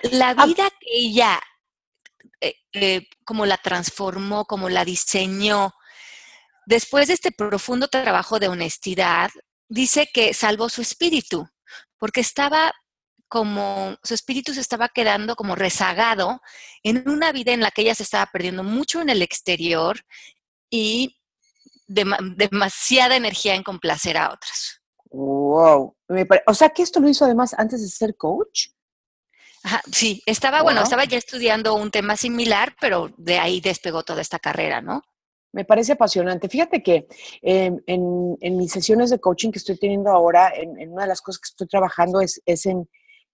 la 0.03 0.31
ah. 0.31 0.47
vida 0.47 0.71
que 0.71 0.87
ella, 0.91 1.41
eh, 2.41 3.07
como 3.25 3.47
la 3.47 3.57
transformó, 3.59 4.45
como 4.45 4.69
la 4.69 4.85
diseñó, 4.85 5.73
después 6.67 7.09
de 7.09 7.15
este 7.15 7.33
profundo 7.33 7.89
trabajo 7.89 8.39
de 8.39 8.49
honestidad, 8.49 9.31
dice 9.69 10.09
que 10.13 10.35
salvó 10.35 10.69
su 10.69 10.83
espíritu, 10.83 11.49
porque 11.99 12.21
estaba 12.21 12.73
como 13.29 13.97
su 14.03 14.13
espíritu 14.13 14.53
se 14.53 14.61
estaba 14.61 14.91
quedando 14.91 15.37
como 15.37 15.57
rezagado 15.57 16.43
en 16.83 17.09
una 17.09 17.33
vida 17.33 17.53
en 17.53 17.61
la 17.61 17.71
que 17.71 17.81
ella 17.81 17.95
se 17.95 18.03
estaba 18.03 18.27
perdiendo 18.27 18.63
mucho 18.63 19.01
en 19.01 19.09
el 19.09 19.23
exterior 19.23 20.05
y 20.69 21.17
demasiada 21.93 23.17
energía 23.17 23.55
en 23.55 23.63
complacer 23.63 24.17
a 24.17 24.33
otras. 24.33 24.81
Wow. 25.11 25.95
O 26.47 26.55
sea 26.55 26.71
que 26.71 26.83
esto 26.83 27.01
lo 27.01 27.09
hizo 27.09 27.25
además 27.25 27.55
antes 27.57 27.83
de 27.83 27.89
ser 27.89 28.17
coach. 28.17 28.69
sí, 29.93 30.23
estaba, 30.27 30.63
bueno, 30.63 30.83
estaba 30.83 31.05
ya 31.05 31.19
estudiando 31.19 31.75
un 31.75 31.91
tema 31.91 32.17
similar, 32.17 32.75
pero 32.81 33.11
de 33.17 33.39
ahí 33.39 33.61
despegó 33.61 34.03
toda 34.03 34.21
esta 34.23 34.39
carrera, 34.39 34.81
¿no? 34.81 35.03
Me 35.53 35.67
parece 35.67 35.93
apasionante. 35.93 36.49
Fíjate 36.49 36.83
que 36.83 37.07
em, 37.43 37.79
en, 37.87 38.57
mis 38.57 38.73
sesiones 38.73 39.11
de 39.11 39.21
coaching 39.21 39.51
que 39.51 39.59
estoy 39.59 39.77
teniendo 39.79 40.11
ahora, 40.11 40.51
en, 40.55 40.91
una 40.91 41.03
de 41.03 41.09
las 41.09 41.21
cosas 41.21 41.41
que 41.41 41.49
estoy 41.51 41.67
trabajando 41.69 42.23
es, 42.23 42.41
en, 42.67 42.89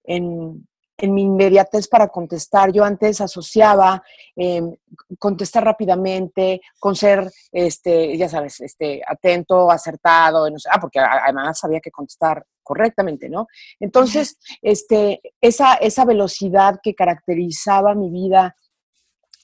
en 0.04 0.68
mi 1.06 1.22
inmediatez 1.22 1.86
para 1.86 2.08
contestar. 2.08 2.72
Yo 2.72 2.84
antes 2.84 3.20
asociaba 3.20 4.02
em, 4.34 4.74
contestar 5.18 5.64
rápidamente 5.64 6.60
con 6.80 6.96
ser, 6.96 7.30
este, 7.52 8.16
ya 8.16 8.28
sabes, 8.28 8.60
este, 8.60 9.02
atento, 9.06 9.70
acertado, 9.70 10.50
no 10.50 10.58
sé, 10.58 10.68
ah, 10.72 10.80
porque 10.80 10.98
además 10.98 11.58
sabía 11.58 11.80
que 11.80 11.90
contestar 11.90 12.44
correctamente, 12.62 13.28
¿no? 13.28 13.46
Entonces, 13.78 14.36
este, 14.60 15.20
esa, 15.40 15.74
esa 15.74 16.04
velocidad 16.04 16.80
que 16.82 16.94
caracterizaba 16.94 17.94
mi 17.94 18.10
vida 18.10 18.56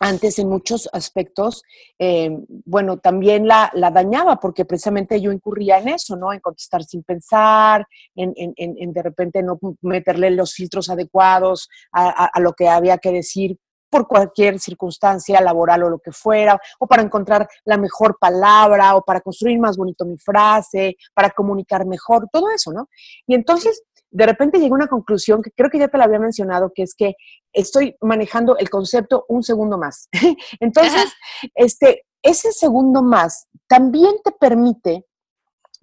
antes 0.01 0.39
en 0.39 0.49
muchos 0.49 0.89
aspectos, 0.93 1.63
eh, 1.99 2.31
bueno, 2.65 2.99
también 2.99 3.47
la, 3.47 3.71
dañaba 3.93 4.37
porque 4.37 4.65
precisamente 4.65 5.21
yo 5.21 5.33
incurría 5.33 5.79
en 5.79 5.89
eso, 5.89 6.17
¿no? 6.17 6.33
En 6.33 6.41
contestar 6.41 6.83
sin 6.85 7.03
pensar, 7.03 7.87
en, 8.15 8.93
de 8.93 9.03
repente 9.03 9.43
no 9.43 9.59
meterle 9.83 10.31
los 10.31 10.53
filtros 10.53 10.91
adecuados 10.91 11.69
a, 11.93 12.41
lo 12.41 12.53
que 12.53 12.69
había 12.69 12.99
que 12.99 13.13
decir 13.13 13.57
por 13.89 14.09
cualquier 14.09 14.59
circunstancia 14.59 15.41
laboral 15.41 15.85
o 15.85 15.91
lo 15.91 15.99
que 16.01 16.11
fuera, 16.11 16.59
o 16.81 16.87
para 16.89 17.03
encontrar 17.03 17.49
la 17.65 17.77
mejor 17.77 18.19
palabra, 18.19 18.97
o 18.97 19.03
para 19.03 19.21
construir 19.21 19.61
más 19.61 19.77
bonito 19.77 20.05
mi 20.05 20.19
frase, 20.19 20.97
para 21.15 21.31
comunicar 21.31 21.87
mejor, 21.87 22.27
todo 22.33 22.51
eso, 22.51 22.73
¿no? 22.73 22.89
Y 23.29 23.37
entonces 23.37 23.85
de 24.15 24.27
repente 24.27 24.59
llegué 24.59 24.71
a 24.71 24.77
una 24.77 24.87
conclusión 24.87 25.43
que 25.43 25.51
creo 25.51 25.69
que 25.69 25.79
ya 25.79 25.89
te 25.89 25.99
la 25.99 26.05
había 26.05 26.21
mencionado, 26.21 26.73
que 26.73 26.85
es 26.85 26.95
que 26.95 27.17
estoy 27.53 27.97
manejando 28.01 28.57
el 28.57 28.71
concepto 28.71 29.27
un 29.29 29.43
segundo 29.43 29.77
más. 29.77 30.09
Entonces, 30.61 31.13
este, 31.55 32.07
ese 32.23 32.53
segundo 32.53 33.03
más 33.03 33.49
también 33.67 34.15
te 34.23 34.31
permite 34.31 35.05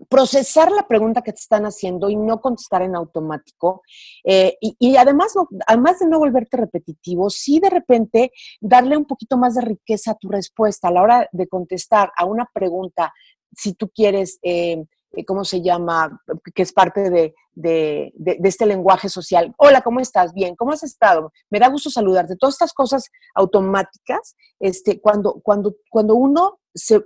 procesar 0.10 0.72
la 0.72 0.88
pregunta 0.88 1.22
que 1.22 1.34
te 1.34 1.42
están 1.42 1.66
haciendo 1.66 2.10
y 2.10 2.16
no 2.16 2.40
contestar 2.40 2.84
en 2.84 2.96
automático. 2.96 3.82
Eh, 4.24 4.58
y, 4.62 4.96
además, 4.96 5.34
además 5.68 6.00
de 6.00 6.08
no 6.08 6.18
volverte 6.18 6.56
repetitivo, 6.56 7.30
sí 7.30 7.60
de 7.60 7.70
repente 7.70 8.32
darle 8.62 8.96
un 8.96 9.06
poquito 9.06 9.38
más 9.38 9.56
de 9.56 9.62
riqueza 9.62 10.12
a 10.12 10.18
tu 10.18 10.30
respuesta 10.30 10.88
a 10.88 10.92
la 10.92 11.02
hora 11.02 11.30
de 11.34 11.48
contestar 11.50 12.14
a 12.16 12.24
una 12.24 12.50
pregunta, 12.54 13.14
si 13.52 13.74
tú 13.74 13.90
quieres... 13.90 14.40
Eh, 14.42 14.86
¿cómo 15.26 15.44
se 15.44 15.62
llama? 15.62 16.22
Que 16.54 16.62
es 16.62 16.74
parte 16.74 17.10
de, 17.10 17.34
este 18.44 18.66
lenguaje 18.66 19.10
social. 19.10 19.54
Hola, 19.58 19.82
¿cómo 19.82 20.00
estás? 20.00 20.34
Bien, 20.34 20.56
¿cómo 20.56 20.72
has 20.72 20.84
estado? 20.84 21.32
Me 21.50 21.60
da 21.60 21.68
gusto 21.70 21.90
saludarte. 21.90 22.36
Todas 22.36 22.56
estas 22.56 22.74
cosas 22.74 23.10
automáticas, 23.36 24.36
este, 24.60 25.00
cuando, 25.00 25.42
cuando, 25.44 25.76
cuando 25.90 26.16
uno 26.16 26.60
se, 26.74 27.02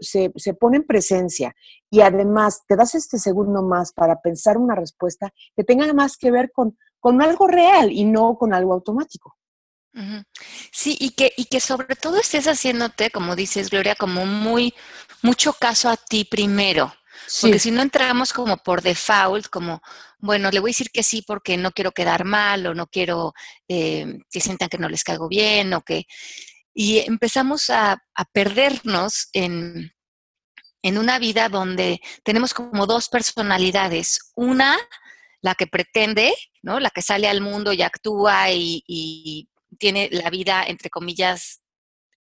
pone 0.60 0.78
en 0.78 0.86
presencia 0.86 1.56
y 1.90 2.02
además 2.02 2.64
te 2.68 2.76
das 2.76 2.96
este 2.96 3.18
segundo 3.18 3.64
más 3.64 3.92
para 3.94 4.22
pensar 4.22 4.58
una 4.58 4.76
respuesta 4.76 5.34
que 5.56 5.64
tenga 5.64 5.92
más 5.94 6.18
que 6.18 6.32
ver 6.32 6.52
con, 6.52 6.78
con 7.00 7.22
algo 7.22 7.48
real 7.48 7.92
y 7.92 8.06
no 8.06 8.38
con 8.38 8.54
algo 8.54 8.74
automático. 8.74 9.36
Sí, 10.74 10.98
y 11.00 11.12
que, 11.12 11.32
y 11.38 11.46
que 11.46 11.62
sobre 11.62 11.96
todo 11.96 12.18
estés 12.18 12.48
haciéndote, 12.48 13.12
como 13.12 13.36
dices, 13.36 13.70
Gloria, 13.70 13.96
como 13.96 14.26
muy, 14.26 14.74
mucho 15.22 15.54
caso 15.54 15.90
a 15.90 15.96
ti 15.96 16.26
primero. 16.26 16.94
Porque 17.42 17.60
si 17.60 17.72
no 17.72 17.82
entramos 17.82 18.34
como 18.34 18.58
por 18.58 18.82
default, 18.82 19.48
como, 19.48 19.82
bueno, 20.20 20.52
le 20.52 20.60
voy 20.60 20.70
a 20.70 20.74
decir 20.74 20.92
que 20.92 21.04
sí 21.04 21.24
porque 21.26 21.58
no 21.58 21.72
quiero 21.72 21.92
quedar 21.92 22.26
mal 22.26 22.66
o 22.68 22.74
no 22.74 22.88
quiero 22.88 23.34
eh, 23.68 24.20
que 24.30 24.42
sientan 24.42 24.70
que 24.70 24.78
no 24.78 24.90
les 24.90 25.04
caigo 25.04 25.28
bien 25.28 25.74
o 25.74 25.82
que... 25.82 26.06
Y 26.74 27.00
empezamos 27.00 27.70
a, 27.70 27.98
perdernos 28.34 29.30
en, 29.32 29.94
en 30.82 30.98
una 30.98 31.20
vida 31.20 31.48
donde 31.48 32.02
tenemos 32.24 32.54
como 32.54 32.86
dos 32.86 33.08
personalidades. 33.08 34.32
Una, 34.36 34.78
la 35.42 35.56
que 35.56 35.68
pretende, 35.68 36.34
¿no? 36.62 36.82
La 36.82 36.90
que 36.90 37.02
sale 37.02 37.30
al 37.30 37.40
mundo 37.40 37.72
y 37.72 37.82
actúa 37.82 38.52
y 38.52 39.50
tiene 39.80 40.10
la 40.12 40.30
vida, 40.30 40.66
entre 40.68 40.90
comillas, 40.90 41.62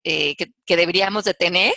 eh, 0.07 0.35
que, 0.35 0.75
deberíamos 0.75 1.24
de 1.24 1.33
tener, 1.33 1.74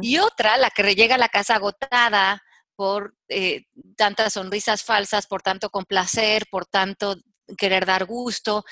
y 0.00 0.16
otra, 0.16 0.56
la 0.56 0.70
que 0.70 0.94
llega 0.94 1.16
a 1.16 1.18
la 1.18 1.28
casa 1.28 1.56
agotada 1.56 2.42
por 2.76 3.14
eh, 3.28 3.64
tantas 3.94 4.32
sonrisas 4.32 4.82
falsas, 4.82 5.26
por 5.26 5.42
tanto 5.42 5.68
complacer, 5.68 6.46
por 6.50 6.64
tanto 6.64 7.16
querer 7.58 7.84
dar 7.84 8.06
gusto. 8.06 8.64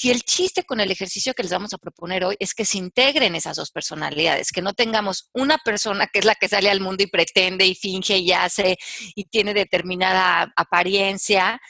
Y 0.00 0.10
el 0.10 0.22
chiste 0.22 0.62
con 0.62 0.78
el 0.78 0.92
ejercicio 0.92 1.34
que 1.34 1.42
les 1.42 1.50
vamos 1.50 1.72
a 1.74 1.78
proponer 1.78 2.24
hoy 2.24 2.36
es 2.38 2.54
que 2.54 2.64
se 2.64 2.78
integren 2.78 3.34
esas 3.34 3.56
dos 3.56 3.72
personalidades, 3.72 4.52
que 4.52 4.62
no 4.62 4.72
tengamos 4.72 5.30
una 5.32 5.58
persona 5.58 6.06
que 6.06 6.20
es 6.20 6.24
la 6.24 6.36
que 6.36 6.48
sale 6.48 6.70
al 6.70 6.80
mundo 6.80 7.02
y 7.02 7.08
pretende 7.08 7.66
y 7.66 7.74
finge 7.74 8.18
y 8.18 8.30
hace 8.30 8.76
y 9.16 9.24
tiene 9.24 9.52
determinada 9.52 10.52
apariencia, 10.54 11.60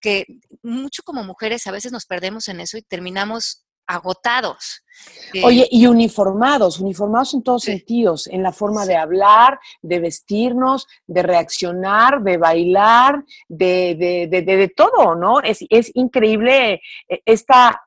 que 0.00 0.26
mucho 0.62 1.02
como 1.02 1.24
mujeres 1.24 1.66
a 1.66 1.72
veces 1.72 1.90
nos 1.90 2.06
perdemos 2.06 2.46
en 2.48 2.60
eso 2.60 2.78
y 2.78 2.82
terminamos 2.82 3.63
agotados. 3.86 4.84
Oye, 5.42 5.66
y 5.70 5.86
uniformados, 5.86 6.78
uniformados 6.78 7.34
en 7.34 7.42
todos 7.42 7.64
sentidos, 7.64 8.28
en 8.28 8.42
la 8.42 8.52
forma 8.52 8.86
de 8.86 8.96
hablar, 8.96 9.58
de 9.82 9.98
vestirnos, 9.98 10.86
de 11.06 11.22
reaccionar, 11.22 12.22
de 12.22 12.36
bailar, 12.36 13.24
de, 13.48 14.28
de, 14.30 14.42
de, 14.42 14.68
todo, 14.68 15.16
¿no? 15.16 15.40
Es, 15.40 15.64
es 15.68 15.90
increíble 15.94 16.80
eh, 17.08 17.22
esta 17.24 17.82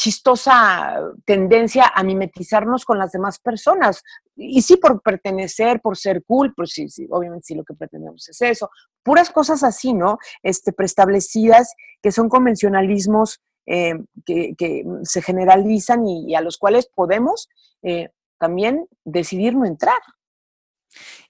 chistosa 0.00 0.98
tendencia 1.26 1.92
a 1.94 2.02
mimetizarnos 2.02 2.86
con 2.86 2.98
las 2.98 3.12
demás 3.12 3.38
personas. 3.38 4.02
Y 4.34 4.62
sí, 4.62 4.78
por 4.78 5.02
pertenecer, 5.02 5.82
por 5.82 5.98
ser 5.98 6.24
cool, 6.24 6.54
pues 6.54 6.70
sí, 6.70 6.88
sí, 6.88 7.06
obviamente 7.10 7.44
sí 7.48 7.54
lo 7.54 7.64
que 7.64 7.74
pretendemos 7.74 8.26
es 8.30 8.40
eso. 8.40 8.70
Puras 9.02 9.28
cosas 9.28 9.62
así, 9.62 9.92
¿no? 9.92 10.16
Este, 10.42 10.72
preestablecidas, 10.72 11.74
que 12.02 12.12
son 12.12 12.30
convencionalismos 12.30 13.42
eh, 13.66 13.94
que, 14.26 14.84
se 15.04 15.22
generalizan 15.22 16.06
y, 16.06 16.34
a 16.34 16.40
los 16.40 16.58
cuales 16.58 16.88
podemos 16.94 17.48
eh, 17.82 18.08
también 18.38 18.86
decidir 19.04 19.54
no 19.54 19.66
entrar. 19.66 20.00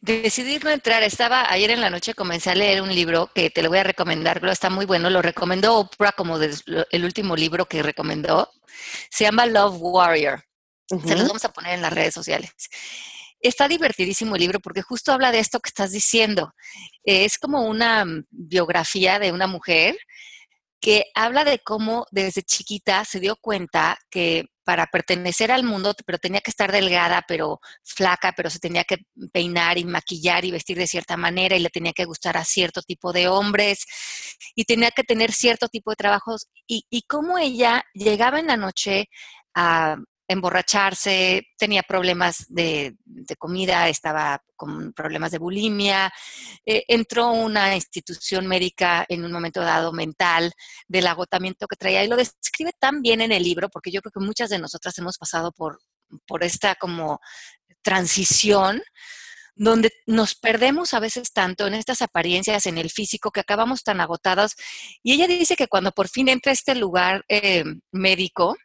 Decidir 0.00 0.64
no 0.64 0.70
entrar. 0.70 1.02
Estaba 1.02 1.50
ayer 1.50 1.70
en 1.70 1.80
la 1.80 1.90
noche, 1.90 2.14
comencé 2.14 2.50
a 2.50 2.54
leer 2.54 2.80
un 2.80 2.94
libro 2.94 3.30
que 3.34 3.50
te 3.50 3.62
lo 3.62 3.68
voy 3.68 3.78
a 3.78 3.84
recomendar, 3.84 4.42
está 4.46 4.70
muy 4.70 4.86
bueno. 4.86 5.10
Lo 5.10 5.20
recomendó 5.20 5.78
Oprah 5.78 6.12
como 6.12 6.38
el 6.38 7.04
último 7.04 7.36
libro 7.36 7.66
que 7.66 7.82
recomendó. 7.82 8.50
Se 9.10 9.24
llama 9.24 9.46
Love 9.46 9.76
Warrior. 9.78 10.42
Se 10.86 11.14
los 11.14 11.28
vamos 11.28 11.44
a 11.44 11.52
poner 11.52 11.74
en 11.74 11.82
las 11.82 11.92
redes 11.92 12.14
sociales. 12.14 12.50
Está 13.40 13.68
divertidísimo 13.68 14.34
el 14.34 14.40
libro 14.40 14.60
porque 14.60 14.82
justo 14.82 15.12
habla 15.12 15.32
de 15.32 15.38
esto 15.38 15.60
que 15.60 15.68
estás 15.68 15.92
diciendo. 15.92 16.52
Es 17.04 17.38
como 17.38 17.62
una 17.62 18.04
biografía 18.30 19.18
de 19.18 19.32
una 19.32 19.46
mujer 19.46 19.96
que 20.80 21.06
habla 21.14 21.44
de 21.44 21.58
cómo 21.58 22.06
desde 22.10 22.42
chiquita 22.42 23.04
se 23.04 23.20
dio 23.20 23.36
cuenta 23.36 23.98
que 24.10 24.46
para 24.64 24.86
pertenecer 24.86 25.50
al 25.50 25.64
mundo, 25.64 25.94
pero 26.06 26.18
tenía 26.18 26.40
que 26.40 26.50
estar 26.50 26.70
delgada, 26.70 27.24
pero 27.26 27.60
flaca, 27.82 28.32
pero 28.36 28.50
se 28.50 28.60
tenía 28.60 28.84
que 28.84 28.98
peinar 29.32 29.78
y 29.78 29.84
maquillar 29.84 30.44
y 30.44 30.52
vestir 30.52 30.78
de 30.78 30.86
cierta 30.86 31.16
manera 31.16 31.56
y 31.56 31.60
le 31.60 31.70
tenía 31.70 31.92
que 31.92 32.04
gustar 32.04 32.36
a 32.36 32.44
cierto 32.44 32.80
tipo 32.82 33.12
de 33.12 33.28
hombres 33.28 33.84
y 34.54 34.64
tenía 34.64 34.90
que 34.92 35.02
tener 35.02 35.32
cierto 35.32 35.68
tipo 35.68 35.90
de 35.90 35.96
trabajos. 35.96 36.48
Y, 36.68 36.84
y 36.88 37.02
cómo 37.02 37.36
ella 37.38 37.82
llegaba 37.94 38.38
en 38.38 38.46
la 38.46 38.56
noche 38.56 39.08
a, 39.54 39.96
emborracharse, 40.30 41.48
tenía 41.58 41.82
problemas 41.82 42.46
de, 42.48 42.96
comida, 43.36 43.88
estaba 43.88 44.40
con 44.54 44.92
problemas 44.92 45.32
de 45.32 45.38
bulimia, 45.38 46.12
eh, 46.64 46.84
entró 46.86 47.32
una 47.32 47.74
institución 47.74 48.46
médica 48.46 49.04
en 49.08 49.24
un 49.24 49.32
momento 49.32 49.60
dado 49.60 49.92
mental 49.92 50.52
del 50.86 51.08
agotamiento 51.08 51.66
que 51.66 51.74
traía 51.74 52.04
y 52.04 52.08
lo 52.08 52.16
describe 52.16 52.72
tan 52.78 53.02
bien 53.02 53.22
en 53.22 53.32
el 53.32 53.42
libro, 53.42 53.68
porque 53.70 53.90
yo 53.90 54.00
creo 54.02 54.12
que 54.12 54.24
muchas 54.24 54.50
de 54.50 54.60
nosotras 54.60 54.96
hemos 54.98 55.18
pasado 55.18 55.50
por, 55.50 55.80
por 56.28 56.44
esta 56.44 56.76
como 56.76 57.20
transición 57.82 58.82
donde 59.56 59.90
nos 60.06 60.36
perdemos 60.36 60.94
a 60.94 61.00
veces 61.00 61.32
tanto 61.32 61.66
en 61.66 61.74
estas 61.74 62.02
apariencias, 62.02 62.66
en 62.66 62.78
el 62.78 62.88
físico, 62.88 63.32
que 63.32 63.40
acabamos 63.40 63.82
tan 63.82 64.00
agotados. 64.00 64.54
Y 65.02 65.12
ella 65.12 65.26
dice 65.26 65.56
que 65.56 65.66
cuando 65.68 65.90
por 65.90 66.08
fin 66.08 66.28
entra 66.28 66.50
a 66.50 66.54
este 66.54 66.74
lugar 66.76 67.24
eh, 67.28 67.64
médico, 67.90 68.56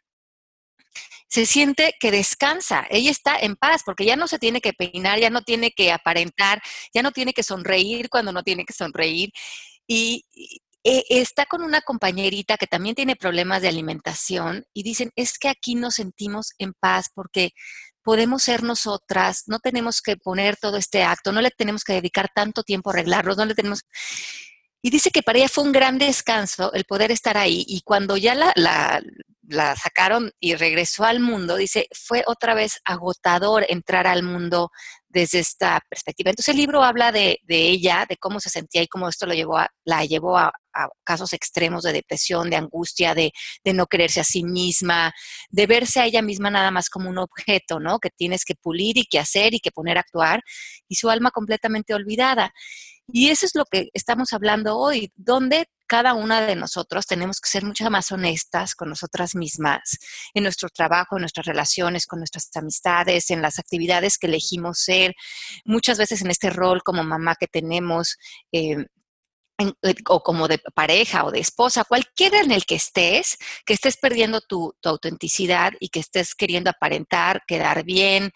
se 1.28 1.46
siente 1.46 1.94
que 2.00 2.10
descansa, 2.10 2.86
ella 2.90 3.10
está 3.10 3.36
en 3.38 3.56
paz 3.56 3.82
porque 3.84 4.04
ya 4.04 4.16
no 4.16 4.28
se 4.28 4.38
tiene 4.38 4.60
que 4.60 4.72
peinar, 4.72 5.18
ya 5.18 5.30
no 5.30 5.42
tiene 5.42 5.72
que 5.72 5.92
aparentar, 5.92 6.62
ya 6.94 7.02
no 7.02 7.12
tiene 7.12 7.32
que 7.32 7.42
sonreír 7.42 8.08
cuando 8.08 8.32
no 8.32 8.42
tiene 8.42 8.64
que 8.64 8.72
sonreír. 8.72 9.30
Y, 9.86 10.24
e, 10.84 11.04
está 11.08 11.46
con 11.46 11.62
una 11.62 11.80
compañerita 11.80 12.56
que 12.56 12.68
también 12.68 12.94
tiene 12.94 13.16
problemas 13.16 13.60
de 13.60 13.68
alimentación 13.68 14.64
y 14.72 14.82
dicen, 14.84 15.10
es 15.16 15.38
que 15.38 15.48
aquí 15.48 15.74
nos 15.74 15.96
sentimos 15.96 16.52
en 16.58 16.74
paz 16.74 17.10
porque 17.12 17.50
podemos 18.04 18.44
ser 18.44 18.62
nosotras, 18.62 19.42
no 19.46 19.58
tenemos 19.58 20.00
que 20.00 20.16
poner 20.16 20.56
todo 20.56 20.76
este 20.76 21.02
acto, 21.02 21.32
no 21.32 21.40
le 21.40 21.50
tenemos 21.50 21.82
que 21.82 21.94
dedicar 21.94 22.30
tanto 22.32 22.62
tiempo 22.62 22.90
a 22.90 22.92
arreglarlos, 22.92 23.36
no 23.36 23.44
le 23.44 23.54
tenemos... 23.54 23.80
Y 24.80 24.90
dice 24.90 25.10
que 25.10 25.22
para 25.22 25.38
ella 25.38 25.48
fue 25.48 25.64
un 25.64 25.72
gran 25.72 25.98
descanso 25.98 26.72
el 26.72 26.84
poder 26.84 27.10
estar 27.10 27.36
ahí 27.36 27.64
y 27.66 27.80
cuando 27.80 28.16
ya 28.16 28.36
la, 28.36 28.52
la, 28.54 29.02
la 29.48 29.76
sacaron 29.76 30.32
y 30.40 30.54
regresó 30.54 31.04
al 31.04 31.20
mundo, 31.20 31.56
dice, 31.56 31.88
fue 31.92 32.22
otra 32.26 32.54
vez 32.54 32.80
agotador 32.84 33.64
entrar 33.68 34.06
al 34.06 34.22
mundo 34.22 34.70
desde 35.08 35.38
esta 35.38 35.80
perspectiva. 35.88 36.30
Entonces 36.30 36.52
el 36.52 36.60
libro 36.60 36.82
habla 36.82 37.12
de, 37.12 37.38
de 37.44 37.68
ella, 37.68 38.06
de 38.08 38.16
cómo 38.16 38.40
se 38.40 38.50
sentía 38.50 38.82
y 38.82 38.88
cómo 38.88 39.08
esto 39.08 39.26
lo 39.26 39.34
llevó 39.34 39.58
a, 39.58 39.68
la 39.84 40.04
llevó 40.04 40.36
a, 40.36 40.52
casos 41.04 41.32
extremos 41.32 41.84
de 41.84 41.94
depresión, 41.94 42.50
de 42.50 42.56
angustia, 42.56 43.14
de, 43.14 43.32
de, 43.64 43.72
no 43.72 43.86
quererse 43.86 44.20
a 44.20 44.24
sí 44.24 44.44
misma, 44.44 45.10
de 45.48 45.66
verse 45.66 46.00
a 46.00 46.04
ella 46.04 46.20
misma 46.20 46.50
nada 46.50 46.70
más 46.70 46.90
como 46.90 47.08
un 47.08 47.16
objeto, 47.16 47.80
¿no? 47.80 47.98
Que 47.98 48.10
tienes 48.10 48.44
que 48.44 48.54
pulir 48.54 48.98
y 48.98 49.06
que 49.06 49.18
hacer 49.18 49.54
y 49.54 49.60
que 49.60 49.70
poner 49.70 49.96
a 49.96 50.00
actuar, 50.00 50.42
y 50.86 50.96
su 50.96 51.08
alma 51.08 51.30
completamente 51.30 51.94
olvidada. 51.94 52.52
Y 53.08 53.30
eso 53.30 53.46
es 53.46 53.52
lo 53.54 53.64
que 53.64 53.88
estamos 53.94 54.34
hablando 54.34 54.76
hoy, 54.76 55.10
donde 55.14 55.66
cada 55.86 56.14
una 56.14 56.42
de 56.42 56.56
nosotros 56.56 57.06
tenemos 57.06 57.40
que 57.40 57.48
ser 57.48 57.64
mucho 57.64 57.88
más 57.90 58.12
honestas 58.12 58.74
con 58.74 58.88
nosotras 58.88 59.34
mismas 59.34 59.98
en 60.34 60.42
nuestro 60.42 60.68
trabajo, 60.68 61.16
en 61.16 61.22
nuestras 61.22 61.46
relaciones, 61.46 62.06
con 62.06 62.20
nuestras 62.20 62.48
amistades, 62.56 63.30
en 63.30 63.42
las 63.42 63.58
actividades 63.58 64.18
que 64.18 64.26
elegimos 64.26 64.78
ser, 64.78 65.14
muchas 65.64 65.98
veces 65.98 66.22
en 66.22 66.30
este 66.30 66.50
rol 66.50 66.82
como 66.82 67.04
mamá 67.04 67.36
que 67.38 67.46
tenemos. 67.46 68.16
En, 68.52 68.86
eh, 69.58 69.94
o 70.08 70.22
como 70.22 70.48
de 70.48 70.58
pareja 70.74 71.24
o 71.24 71.30
de 71.30 71.40
esposa, 71.40 71.84
cualquiera 71.84 72.40
en 72.40 72.52
el 72.52 72.66
que 72.66 72.74
estés, 72.74 73.38
que 73.64 73.72
estés 73.72 73.96
perdiendo 73.96 74.42
tu, 74.42 74.74
autenticidad 74.84 75.72
y 75.80 75.88
que 75.88 76.00
estés 76.00 76.34
queriendo 76.34 76.68
aparentar, 76.68 77.42
quedar 77.46 77.82
bien, 77.82 78.32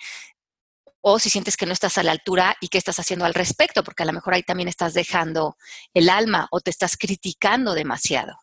o 1.01 1.19
si 1.19 1.31
sientes 1.31 1.57
que 1.57 1.67
no 1.67 1.73
estás 1.73 1.99
a 1.99 2.03
la 2.03 2.13
altura 2.13 2.57
y 2.61 2.69
qué 2.69 2.79
estás 2.79 2.99
haciendo 2.99 3.25
al 3.25 3.35
respecto, 3.35 3.83
porque 3.83 4.03
a 4.03 4.07
lo 4.07 4.13
mejor 4.13 4.35
ahí 4.35 4.43
también 4.43 4.69
estás 4.69 4.95
dejando 4.95 5.57
el 5.95 6.09
alma 6.09 6.49
o 6.51 6.61
te 6.61 6.71
estás 6.71 6.97
criticando 6.97 7.75
demasiado. 7.75 8.39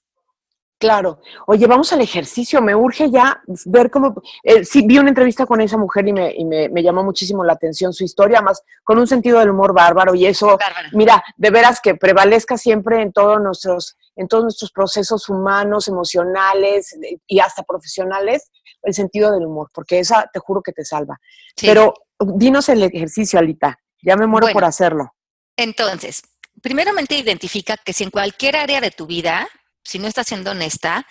Claro. 0.80 1.22
Oye, 1.48 1.66
vamos 1.66 1.92
al 1.92 2.02
ejercicio. 2.02 2.62
Me 2.62 2.76
urge 2.76 3.10
ya 3.10 3.42
ver 3.66 3.90
cómo... 3.90 4.22
Eh, 4.44 4.64
sí, 4.64 4.86
vi 4.86 5.00
una 5.00 5.10
entrevista 5.10 5.48
con 5.48 5.60
esa 5.60 5.76
mujer 5.76 6.08
y, 6.08 6.14
me, 6.14 6.32
y 6.36 6.46
me, 6.46 6.70
me, 6.70 6.84
llamó 6.84 7.04
muchísimo 7.04 7.44
la 7.44 7.54
atención 7.54 7.94
su 7.94 8.04
historia, 8.04 8.42
más 8.42 8.62
con 8.84 9.00
un 9.00 9.08
sentido 9.08 9.40
del 9.40 9.50
humor 9.50 9.74
bárbaro 9.74 10.14
y 10.14 10.28
eso, 10.28 10.58
mira, 10.92 11.24
de 11.36 11.50
veras 11.50 11.82
que 11.82 11.96
prevalezca 11.96 12.58
siempre 12.58 13.02
en 13.02 13.12
todos 13.12 13.42
nuestros, 13.42 13.98
en 14.16 14.28
todos 14.28 14.44
nuestros 14.44 14.72
procesos 14.72 15.28
humanos, 15.30 15.88
emocionales 15.88 16.96
y 17.26 17.40
hasta 17.40 17.64
profesionales, 17.64 18.52
el 18.84 18.94
sentido 18.94 19.32
del 19.32 19.48
humor, 19.48 19.70
porque 19.74 19.98
esa 19.98 20.30
te 20.32 20.40
juro 20.40 20.62
que 20.62 20.74
te 20.74 20.86
salva. 20.86 21.20
Sí. 21.56 21.66
Pero 21.66 21.96
dinos 22.20 22.70
el 22.70 22.84
ejercicio, 22.84 23.40
Alita. 23.40 23.80
Ya 24.02 24.16
me 24.16 24.28
muero 24.28 24.46
bueno, 24.46 24.54
por 24.54 24.66
hacerlo. 24.66 25.14
Entonces, 25.56 26.22
primeramente 26.62 27.18
identifica 27.18 27.78
que 27.78 27.94
si 27.94 28.04
en 28.04 28.12
cualquier 28.12 28.56
área 28.56 28.82
de 28.82 28.92
tu 28.92 29.08
vida 29.08 29.48
si 29.88 30.00
no 30.00 30.08
estás 30.08 30.28
siendo 30.28 30.52
honesta, 30.52 31.08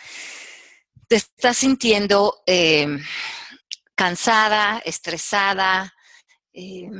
te 1.09 1.17
estás 1.17 1.57
sintiendo 1.57 2.43
eh, 2.47 2.99
cansada, 3.95 4.83
estresada, 4.85 5.95
eh, 6.53 6.91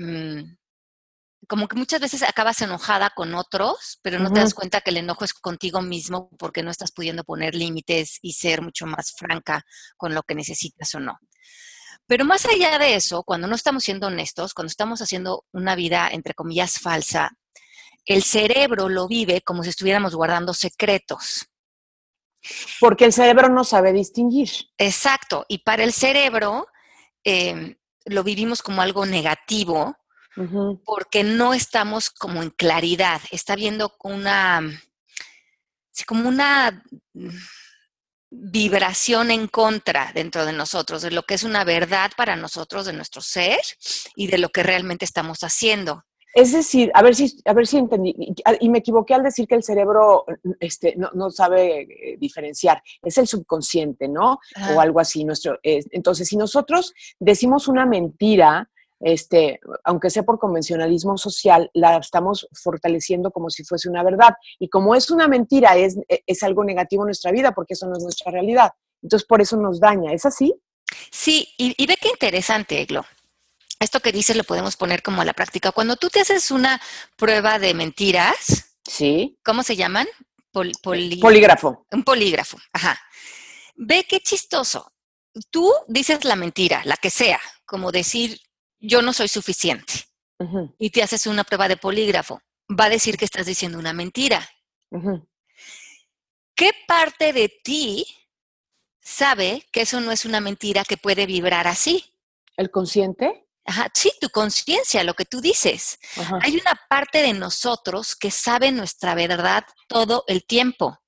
como 1.47 1.69
que 1.69 1.77
muchas 1.77 2.01
veces 2.01 2.23
acabas 2.23 2.63
enojada 2.63 3.11
con 3.11 3.35
otros, 3.35 3.99
pero 4.03 4.19
no 4.19 4.29
uh 4.29 4.33
-huh. 4.33 4.35
te 4.35 4.41
das 4.41 4.55
cuenta 4.55 4.81
que 4.81 4.91
el 4.91 4.97
enojo 4.97 5.25
es 5.25 5.35
contigo 5.35 5.83
mismo 5.83 6.31
porque 6.39 6.63
no 6.63 6.71
estás 6.71 6.93
pudiendo 6.93 7.25
poner 7.25 7.55
límites 7.55 8.19
y 8.23 8.33
ser 8.33 8.63
mucho 8.63 8.87
más 8.87 9.13
franca 9.17 9.63
con 9.99 10.15
lo 10.15 10.23
que 10.23 10.35
necesitas 10.35 10.95
o 10.95 11.01
no. 11.01 11.19
Pero 12.07 12.25
más 12.25 12.47
allá 12.47 12.79
de 12.79 12.95
eso, 12.95 13.25
cuando 13.25 13.49
no 13.49 13.57
estamos 13.57 13.85
siendo 13.85 14.07
honestos, 14.07 14.55
cuando 14.55 14.69
estamos 14.69 15.03
haciendo 15.03 15.45
una 15.53 15.75
vida, 15.75 16.09
entre 16.11 16.35
comillas, 16.35 16.79
falsa, 16.79 17.33
el 18.05 18.23
cerebro 18.23 18.89
lo 18.89 19.09
vive 19.09 19.43
como 19.43 19.65
si 19.65 19.71
estuviéramos 19.71 20.15
guardando 20.15 20.55
secretos. 20.55 21.49
Porque 22.79 23.05
el 23.05 23.13
cerebro 23.13 23.49
no 23.49 23.65
sabe 23.65 23.93
distinguir. 23.93 24.51
Exacto. 24.79 25.45
Y 25.49 25.59
para 25.59 25.83
el 25.83 25.93
cerebro 25.93 26.69
eh, 27.25 27.77
lo 28.05 28.23
vivimos 28.23 28.63
como 28.63 28.83
algo 28.83 29.05
negativo 29.05 29.97
uh 30.37 30.43
-huh. 30.43 30.83
porque 30.85 31.25
no 31.25 31.55
estamos 31.55 32.11
como 32.11 32.43
en 32.43 32.51
claridad. 32.51 33.21
Está 33.33 33.57
viendo 33.57 33.93
una, 34.05 34.63
como 36.07 36.29
una 36.29 36.85
vibración 38.31 39.31
en 39.31 39.47
contra 39.47 40.13
dentro 40.15 40.45
de 40.45 40.53
nosotros, 40.53 41.03
de 41.03 41.11
lo 41.11 41.23
que 41.23 41.35
es 41.35 41.45
una 41.45 41.65
verdad 41.65 42.11
para 42.17 42.37
nosotros, 42.37 42.87
de 42.87 42.93
nuestro 42.93 43.21
ser 43.23 43.61
y 44.15 44.27
de 44.27 44.39
lo 44.39 44.49
que 44.51 44.63
realmente 44.63 45.05
estamos 45.05 45.41
haciendo. 45.41 46.05
Es 46.35 46.53
decir, 46.53 46.91
a 46.93 47.03
ver 47.03 47.15
si, 47.15 47.41
a 47.47 47.55
ver 47.55 47.67
si 47.67 47.79
entendí, 47.79 48.15
y 48.61 48.69
me 48.69 48.81
equivoqué 48.81 49.15
al 49.15 49.23
decir 49.23 49.49
que 49.49 49.55
el 49.55 49.63
cerebro 49.63 50.27
este, 50.61 50.95
no, 50.95 51.11
no 51.15 51.31
sabe 51.31 51.81
eh, 51.81 52.17
diferenciar, 52.19 52.83
es 53.03 53.17
el 53.17 53.27
subconsciente, 53.27 54.07
¿no? 54.07 54.39
Ajá. 54.55 54.75
O 54.75 54.81
algo 54.81 55.01
así. 55.01 55.25
Nuestro, 55.25 55.59
eh, 55.63 55.83
entonces, 55.93 56.29
si 56.29 56.37
nosotros 56.37 56.93
decimos 57.19 57.69
una 57.69 57.87
mentira, 57.87 58.69
este, 59.01 59.61
aunque 59.85 60.11
sea 60.11 60.23
por 60.23 60.39
convencionalismo 60.39 61.19
social, 61.19 61.71
la 61.75 61.97
estamos 61.99 62.49
fortaleciendo 62.53 63.31
como 63.31 63.51
si 63.51 63.65
fuese 63.65 63.89
una 63.89 64.03
verdad. 64.03 64.35
Y 64.59 64.69
como 64.69 64.95
es 64.95 65.11
una 65.11 65.29
mentira, 65.29 65.77
es, 65.77 65.97
es 66.09 66.43
algo 66.43 66.65
negativo 66.65 67.03
en 67.03 67.09
nuestra 67.09 67.33
vida, 67.33 67.53
porque 67.53 67.75
eso 67.75 67.87
no 67.87 67.97
es 67.97 68.03
nuestra 68.03 68.33
realidad. 68.33 68.71
Entonces, 69.03 69.27
por 69.27 69.41
eso 69.41 69.57
nos 69.57 69.81
daña. 69.81 70.13
¿Es 70.13 70.27
así? 70.27 70.55
Sí, 71.11 71.49
y, 71.59 71.75
y 71.77 71.87
ve 71.87 71.97
qué 72.01 72.09
interesante, 72.09 72.81
Eglo 72.81 73.05
esto 73.81 74.01
que 74.01 74.13
dices 74.13 74.37
lo 74.37 74.45
podemos 74.45 74.77
poner 74.77 75.03
como 75.03 75.23
a 75.23 75.25
la 75.25 75.33
práctica. 75.33 75.73
Cuando 75.73 75.97
tú 75.97 76.09
te 76.09 76.21
haces 76.21 76.51
una 76.51 76.81
prueba 77.17 77.59
de 77.59 77.75
mentiras, 77.75 78.77
sí. 78.85 79.39
¿cómo 79.45 79.63
se 79.63 79.77
llaman? 79.77 80.07
Pol, 80.51 80.73
poli, 80.83 81.17
polígrafo. 81.17 81.87
Un 81.91 82.03
polígrafo, 82.03 82.59
ajá. 82.73 82.99
Ve 83.77 84.07
qué 84.09 84.21
chistoso. 84.21 84.93
Tú 85.51 85.71
dices 85.87 86.25
la 86.25 86.37
mentira, 86.37 86.81
la 86.85 86.97
que 86.97 87.11
sea, 87.11 87.41
como 87.67 87.93
decir 87.93 88.41
yo 88.81 89.03
no 89.03 89.13
soy 89.13 89.29
suficiente. 89.29 89.95
Uh 90.39 90.45
-huh. 90.45 90.75
Y 90.79 90.91
te 90.91 91.03
haces 91.03 91.27
una 91.27 91.45
prueba 91.45 91.69
de 91.69 91.77
polígrafo. 91.77 92.41
Va 92.69 92.85
a 92.85 92.91
decir 92.91 93.17
que 93.17 93.25
estás 93.25 93.47
diciendo 93.47 93.79
una 93.79 93.93
mentira. 93.93 94.49
Uh 94.91 94.99
-huh. 94.99 95.29
¿Qué 96.55 96.73
parte 96.87 97.33
de 97.33 97.49
ti 97.49 98.07
sabe 99.01 99.67
que 99.73 99.83
eso 99.83 100.01
no 100.01 100.11
es 100.11 100.25
una 100.25 100.41
mentira 100.41 100.85
que 100.85 100.97
puede 100.97 101.27
vibrar 101.27 101.67
así? 101.67 102.05
¿El 102.57 102.71
consciente? 102.71 103.47
Ajá, 103.65 103.89
sí, 103.93 104.13
tu 104.21 104.31
conciencia, 104.31 105.03
lo 105.05 105.15
que 105.15 105.25
tú 105.25 105.41
dices. 105.41 105.99
Ajá. 106.17 106.39
Hay 106.43 106.57
una 106.57 106.81
parte 106.89 107.21
de 107.21 107.33
nosotros 107.33 108.15
que 108.15 108.31
sabe 108.31 108.73
nuestra 108.73 109.15
verdad 109.15 109.65
todo 109.89 110.25
el 110.29 110.47
tiempo. 110.47 110.99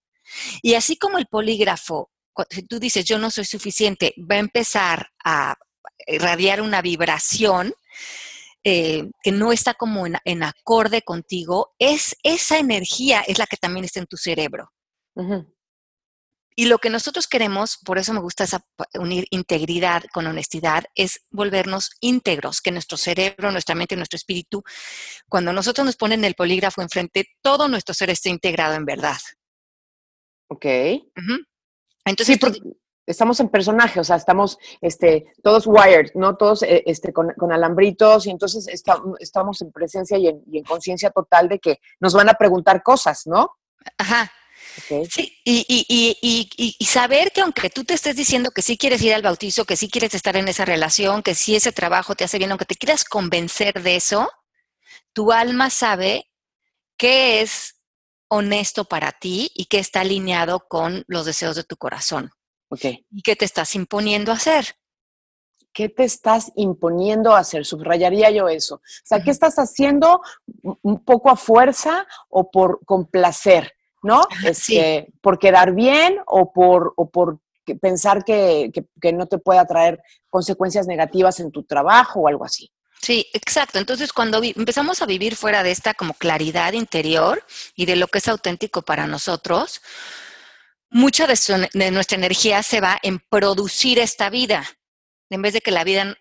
Y 0.63 0.75
así 0.75 0.97
como 0.97 1.19
el 1.19 1.27
polígrafo, 1.27 2.11
si 2.51 2.63
tú 2.63 2.79
dices 2.79 3.05
yo 3.05 3.19
no 3.19 3.31
soy 3.31 3.45
suficiente, 3.45 4.15
va 4.19 4.37
a 4.37 4.41
empezar 4.41 5.09
a 5.25 5.57
irradiar 6.07 6.61
una 6.61 6.83
vibración 6.83 7.75
eh, 8.65 9.09
que 9.23 9.33
no 9.33 9.53
está 9.53 9.75
como 9.75 10.07
en, 10.07 10.17
en, 10.25 10.43
acorde 10.43 11.03
contigo, 11.03 11.75
es 11.79 12.17
esa 12.23 12.59
energía 12.59 13.21
es 13.21 13.39
la 13.39 13.47
que 13.47 13.57
también 13.57 13.85
está 13.85 14.01
en 14.01 14.07
tu 14.07 14.17
cerebro. 14.17 14.73
Y 16.55 16.67
lo 16.67 16.79
que 16.79 16.91
nosotros 16.91 17.29
queremos, 17.29 17.79
por 17.85 17.99
eso 17.99 18.13
me 18.13 18.21
gusta 18.21 18.45
esa, 18.45 18.65
unir 18.95 19.27
integridad 19.31 20.03
con 20.13 20.27
honestidad, 20.27 20.85
es 20.97 21.21
volvernos 21.31 21.91
íntegros, 22.01 22.61
que 22.61 22.73
nuestro 22.73 22.99
cerebro, 22.99 23.53
nuestra 23.53 23.77
mente, 23.77 23.95
nuestro 23.95 24.17
espíritu, 24.17 24.65
cuando 25.29 25.53
nosotros 25.53 25.85
nos 25.85 25.97
ponen 25.97 26.25
el 26.25 26.35
polígrafo 26.35 26.83
enfrente, 26.83 27.27
todo 27.43 27.69
nuestro 27.69 27.95
ser 27.95 28.11
esté 28.11 28.31
integrado 28.31 28.75
en 28.75 28.85
verdad. 28.85 29.19
Ok. 30.49 30.65
Uh 30.65 31.21
-huh. 31.21 31.47
Entonces, 32.05 32.35
sí, 32.35 32.39
porque 32.41 32.61
estamos 33.09 33.41
en 33.41 33.49
personaje, 33.49 34.01
o 34.01 34.05
sea, 34.05 34.17
estamos 34.17 34.59
este, 34.81 35.33
todos 35.43 35.67
wired, 35.67 36.11
¿no? 36.15 36.37
Todos 36.37 36.63
eh, 36.63 36.83
este, 36.87 37.13
con, 37.13 37.33
con, 37.37 37.53
alambritos 37.53 38.27
y 38.27 38.31
entonces 38.31 38.69
está, 38.69 39.01
estamos 39.19 39.61
en 39.63 39.73
presencia 39.73 40.19
y 40.19 40.29
en, 40.29 40.43
y 40.51 40.59
en 40.59 40.65
conciencia 40.65 41.11
total 41.11 41.49
de 41.49 41.59
que 41.59 41.81
nos 42.01 42.15
van 42.15 42.29
a 42.29 42.35
preguntar 42.35 42.83
cosas, 42.83 43.27
¿no? 43.27 43.57
Ajá. 43.97 44.31
Okay. 44.85 45.07
Sí, 45.07 45.37
y, 45.45 45.65
y, 45.69 46.17
y, 46.21 46.77
y, 46.79 46.85
saber 46.85 47.33
que 47.33 47.41
aunque 47.41 47.69
tú 47.69 47.83
te 47.83 47.95
estés 47.95 48.15
diciendo 48.15 48.53
que 48.53 48.63
sí 48.63 48.77
quieres 48.77 49.03
ir 49.03 49.13
al 49.13 49.23
bautizo, 49.23 49.65
que 49.65 49.77
sí 49.77 49.89
quieres 49.91 50.15
estar 50.15 50.37
en 50.37 50.47
esa 50.47 50.65
relación, 50.65 51.23
que 51.23 51.35
sí 51.35 51.57
ese 51.57 51.73
trabajo 51.73 52.15
te 52.15 52.23
hace 52.23 52.39
bien, 52.39 52.53
aunque 52.53 52.65
te 52.65 52.77
quieras 52.77 53.05
convencer 53.05 53.83
de 53.83 53.97
eso, 53.97 54.31
tu 55.13 55.33
alma 55.33 55.71
sabe 55.71 56.31
qué 56.97 57.41
es 57.41 57.77
honesto 58.29 58.85
para 58.85 59.13
ti 59.13 59.51
y 59.55 59.67
qué 59.67 59.79
está 59.79 60.01
alineado 60.01 60.69
con 60.69 61.05
los 61.09 61.27
deseos 61.27 61.57
de 61.57 61.65
tu 61.65 61.77
corazón. 61.77 62.31
Okay. 62.69 63.07
Y 63.11 63.23
qué 63.23 63.37
te 63.37 63.45
estás 63.45 63.75
imponiendo 63.75 64.33
a 64.33 64.37
hacer. 64.37 64.77
¿Qué 65.73 65.89
te 65.89 66.05
estás 66.05 66.53
imponiendo 66.57 67.35
a 67.35 67.39
hacer? 67.39 67.65
Subrayaría 67.65 68.31
yo 68.31 68.49
eso. 68.49 68.77
O 68.77 68.81
sea, 69.05 69.19
uh 69.19 69.21
-huh. 69.21 69.25
¿qué 69.25 69.31
estás 69.31 69.57
haciendo 69.59 70.21
un 70.83 71.05
poco 71.05 71.31
a 71.31 71.37
fuerza 71.37 72.07
o 72.29 72.51
por 72.51 72.81
complacer? 72.85 73.73
¿no? 74.03 74.23
Sí. 74.55 74.79
Este, 74.79 75.13
por 75.21 75.39
quedar 75.39 75.75
bien 75.75 76.19
o 76.27 76.53
por, 76.53 76.93
o 76.97 77.11
por 77.11 77.41
pensar 77.81 78.25
que, 78.25 78.71
que, 78.73 78.87
que, 79.01 79.13
no 79.13 79.27
te 79.27 79.39
pueda 79.39 79.67
traer 79.67 80.01
consecuencias 80.31 80.87
negativas 80.87 81.41
en 81.41 81.51
tu 81.51 81.65
trabajo 81.65 82.21
o 82.21 82.29
algo 82.29 82.45
así. 82.45 82.71
Sí, 83.01 83.27
exacto. 83.33 83.79
Entonces, 83.79 84.13
cuando 84.13 84.43
empezamos 84.43 85.03
a 85.03 85.07
vivir 85.07 85.37
fuera 85.37 85.63
de 85.63 85.71
esta 85.71 85.95
como 85.95 86.15
claridad 86.15 86.73
interior 86.73 87.45
y 87.75 87.87
de 87.87 87.97
lo 87.97 88.09
que 88.09 88.19
es 88.19 88.29
auténtico 88.29 88.83
para 88.83 89.07
nosotros, 89.07 89.81
mucha 90.91 91.27
de, 91.27 91.69
de 91.73 91.91
nuestra 91.91 92.19
energía 92.19 92.63
se 92.63 92.81
va 92.81 92.99
en 93.03 93.21
producir 93.31 93.99
esta 93.99 94.31
vida, 94.31 94.69
en 95.31 95.43
vez 95.43 95.53
de 95.53 95.61
que 95.61 95.71
la 95.71 95.85
vida 95.85 96.17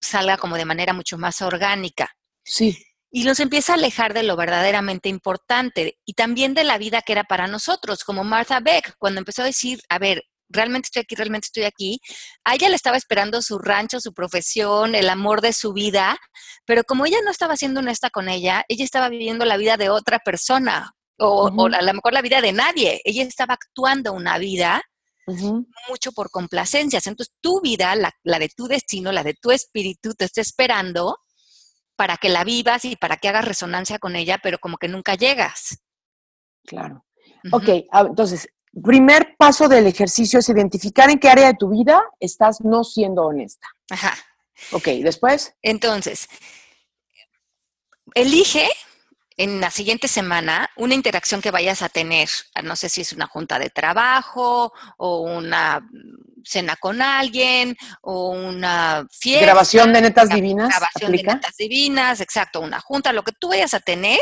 salga 0.00 0.36
como 0.36 0.56
de 0.56 0.64
manera 0.64 0.92
mucho 0.92 1.18
más 1.18 1.42
orgánica. 1.42 2.16
Sí. 2.44 2.78
Y 3.10 3.24
nos 3.24 3.38
empieza 3.38 3.72
a 3.72 3.76
alejar 3.76 4.12
de 4.12 4.24
lo 4.24 4.36
verdaderamente 4.36 5.08
importante 5.08 5.98
y 6.04 6.14
también 6.14 6.54
de 6.54 6.64
la 6.64 6.78
vida 6.78 7.02
que 7.02 7.12
era 7.12 7.24
para 7.24 7.46
nosotros, 7.46 8.02
como 8.02 8.24
Martha 8.24 8.60
Beck, 8.60 8.94
cuando 8.98 9.20
empezó 9.20 9.42
a 9.42 9.46
decir, 9.46 9.80
a 9.88 9.98
ver, 9.98 10.24
realmente 10.48 10.86
estoy 10.86 11.02
aquí, 11.02 11.14
realmente 11.14 11.46
estoy 11.46 11.64
aquí. 11.64 12.00
A 12.44 12.54
ella 12.54 12.68
le 12.68 12.76
estaba 12.76 12.96
esperando 12.96 13.40
su 13.40 13.58
rancho, 13.58 14.00
su 14.00 14.12
profesión, 14.12 14.94
el 14.94 15.08
amor 15.08 15.42
de 15.42 15.52
su 15.52 15.72
vida, 15.72 16.18
pero 16.66 16.82
como 16.84 17.06
ella 17.06 17.18
no 17.24 17.30
estaba 17.30 17.56
siendo 17.56 17.80
honesta 17.80 18.10
con 18.10 18.28
ella, 18.28 18.64
ella 18.68 18.84
estaba 18.84 19.08
viviendo 19.08 19.44
la 19.44 19.56
vida 19.56 19.76
de 19.76 19.90
otra 19.90 20.18
persona 20.18 20.92
o, 21.18 21.48
a 21.48 21.82
lo 21.82 21.94
mejor 21.94 22.12
la 22.12 22.22
vida 22.22 22.40
de 22.40 22.52
nadie. 22.52 23.00
Ella 23.04 23.22
estaba 23.22 23.54
actuando 23.54 24.12
una 24.12 24.38
vida 24.38 24.82
mucho 25.88 26.12
por 26.12 26.30
complacencias. 26.30 27.06
Entonces 27.06 27.34
tu 27.40 27.60
vida, 27.60 27.94
la, 27.94 28.38
de 28.38 28.48
tu 28.54 28.66
destino, 28.66 29.12
la 29.12 29.22
de 29.22 29.34
tu 29.34 29.50
espíritu, 29.50 30.14
te 30.14 30.26
está 30.26 30.40
esperando 30.40 31.18
para 31.96 32.16
que 32.16 32.28
la 32.28 32.44
vivas 32.44 32.84
y 32.84 32.96
para 32.96 33.16
que 33.16 33.28
hagas 33.28 33.44
resonancia 33.44 33.98
con 33.98 34.16
ella, 34.16 34.38
pero 34.42 34.58
como 34.58 34.76
que 34.76 34.88
nunca 34.88 35.14
llegas. 35.14 35.78
Claro. 36.64 37.04
Ok, 37.52 37.68
entonces, 37.92 38.48
primer 38.82 39.36
paso 39.36 39.68
del 39.68 39.86
ejercicio 39.86 40.38
es 40.38 40.48
identificar 40.48 41.10
en 41.10 41.18
qué 41.18 41.28
área 41.28 41.48
de 41.48 41.54
tu 41.54 41.68
vida 41.68 42.02
estás 42.18 42.62
no 42.62 42.84
siendo 42.84 43.22
honesta. 43.22 43.68
Ajá. 43.90 44.14
Ok, 44.72 44.86
después. 45.02 45.54
Entonces, 45.62 46.28
elige 48.14 48.68
en 49.36 49.60
la 49.60 49.70
siguiente 49.70 50.08
semana 50.08 50.70
una 50.76 50.94
interacción 50.94 51.40
que 51.40 51.50
vayas 51.50 51.82
a 51.82 51.88
tener. 51.88 52.28
No 52.62 52.76
sé 52.76 52.88
si 52.88 53.00
es 53.00 53.12
una 53.12 53.26
junta 53.26 53.58
de 53.58 53.70
trabajo 53.70 54.72
o 54.96 55.20
una 55.20 55.88
cena 56.44 56.76
con 56.76 57.02
alguien 57.02 57.76
o 58.02 58.30
una 58.30 59.06
fiesta. 59.10 59.46
Grabación 59.46 59.92
de 59.92 60.02
netas 60.02 60.28
divinas. 60.28 60.68
Grabación 60.68 61.12
de 61.12 61.22
netas 61.22 61.56
divinas, 61.56 62.20
exacto, 62.20 62.60
una 62.60 62.80
junta, 62.80 63.12
lo 63.12 63.24
que 63.24 63.32
tú 63.32 63.48
vayas 63.48 63.74
a 63.74 63.80
tener, 63.80 64.20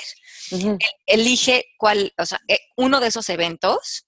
elige 1.07 1.67
cuál, 1.79 2.13
o 2.17 2.27
sea, 2.27 2.41
eh, 2.49 2.61
uno 2.77 3.01
de 3.01 3.09
esos 3.09 3.29
eventos 3.29 4.07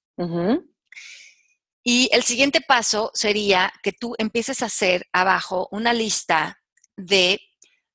y 1.87 2.09
el 2.13 2.23
siguiente 2.23 2.63
paso 2.63 3.11
sería 3.13 3.73
que 3.83 3.93
tú 3.93 4.15
empieces 4.17 4.63
a 4.63 4.67
hacer 4.67 5.07
abajo 5.13 5.69
una 5.71 5.93
lista 5.93 6.59
de 6.97 7.41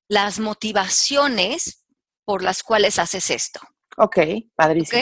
las 0.07 0.39
motivaciones 0.39 1.83
por 2.29 2.43
las 2.43 2.61
cuales 2.61 2.99
haces 2.99 3.31
esto. 3.31 3.59
Ok, 3.97 4.19
padrísimo. 4.55 5.01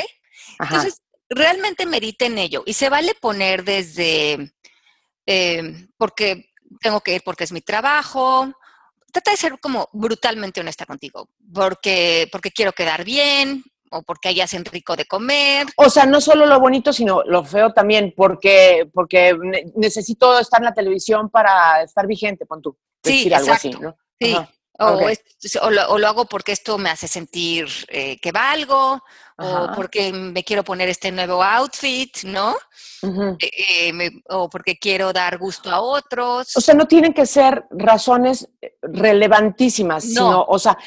Entonces, 0.61 1.01
realmente 1.27 1.85
medite 1.85 2.27
en 2.27 2.37
ello 2.37 2.63
y 2.65 2.71
se 2.71 2.87
vale 2.87 3.15
poner 3.19 3.65
desde 3.65 4.53
eh, 5.25 5.89
porque 5.97 6.51
tengo 6.79 7.01
que 7.01 7.15
ir 7.15 7.23
porque 7.25 7.43
es 7.43 7.51
mi 7.51 7.59
trabajo. 7.59 8.49
Trata 9.11 9.31
de 9.31 9.35
ser 9.35 9.59
como 9.59 9.89
brutalmente 9.91 10.61
honesta 10.61 10.85
contigo, 10.85 11.27
porque, 11.53 12.29
porque 12.31 12.51
quiero 12.51 12.71
quedar 12.71 13.03
bien, 13.03 13.61
o 13.91 14.03
porque 14.03 14.29
ahí 14.29 14.39
hacen 14.39 14.63
rico 14.63 14.95
de 14.95 15.03
comer. 15.03 15.67
O 15.75 15.89
sea, 15.89 16.05
no 16.05 16.21
solo 16.21 16.45
lo 16.45 16.61
bonito, 16.61 16.93
sino 16.93 17.23
lo 17.23 17.43
feo 17.43 17.73
también, 17.73 18.13
porque, 18.15 18.89
porque 18.93 19.37
necesito 19.75 20.39
estar 20.39 20.61
en 20.61 20.65
la 20.67 20.73
televisión 20.73 21.29
para 21.29 21.83
estar 21.83 22.07
vigente, 22.07 22.45
pon 22.45 22.61
tú. 22.61 22.77
Sí, 23.03 23.29
algo 23.33 23.51
así, 23.51 23.71
¿no? 23.71 23.97
Sí. 24.17 24.33
O, 24.79 25.97
lo, 25.97 26.07
hago 26.07 26.25
porque 26.25 26.51
esto 26.51 26.77
me 26.77 26.89
hace 26.89 27.07
sentir 27.07 27.67
eh, 27.87 28.19
que 28.19 28.31
valgo, 28.31 29.01
o 29.39 29.69
porque 29.75 30.11
me 30.11 30.43
quiero 30.43 30.63
poner 30.63 30.89
este 30.89 31.11
nuevo 31.11 31.43
outfit, 31.43 32.23
¿no? 32.23 32.55
Eh, 33.39 33.89
eh, 33.89 34.11
o 34.29 34.49
porque 34.49 34.79
quiero 34.79 35.13
dar 35.13 35.37
gusto 35.37 35.69
a 35.69 35.79
otros. 35.79 36.57
O 36.57 36.61
sea, 36.61 36.73
no 36.73 36.87
tienen 36.87 37.13
que 37.13 37.25
ser 37.27 37.65
razones 37.69 38.49
relevantísimas, 38.81 40.03
sino, 40.05 40.43
o 40.43 40.57
sea, 40.57 40.77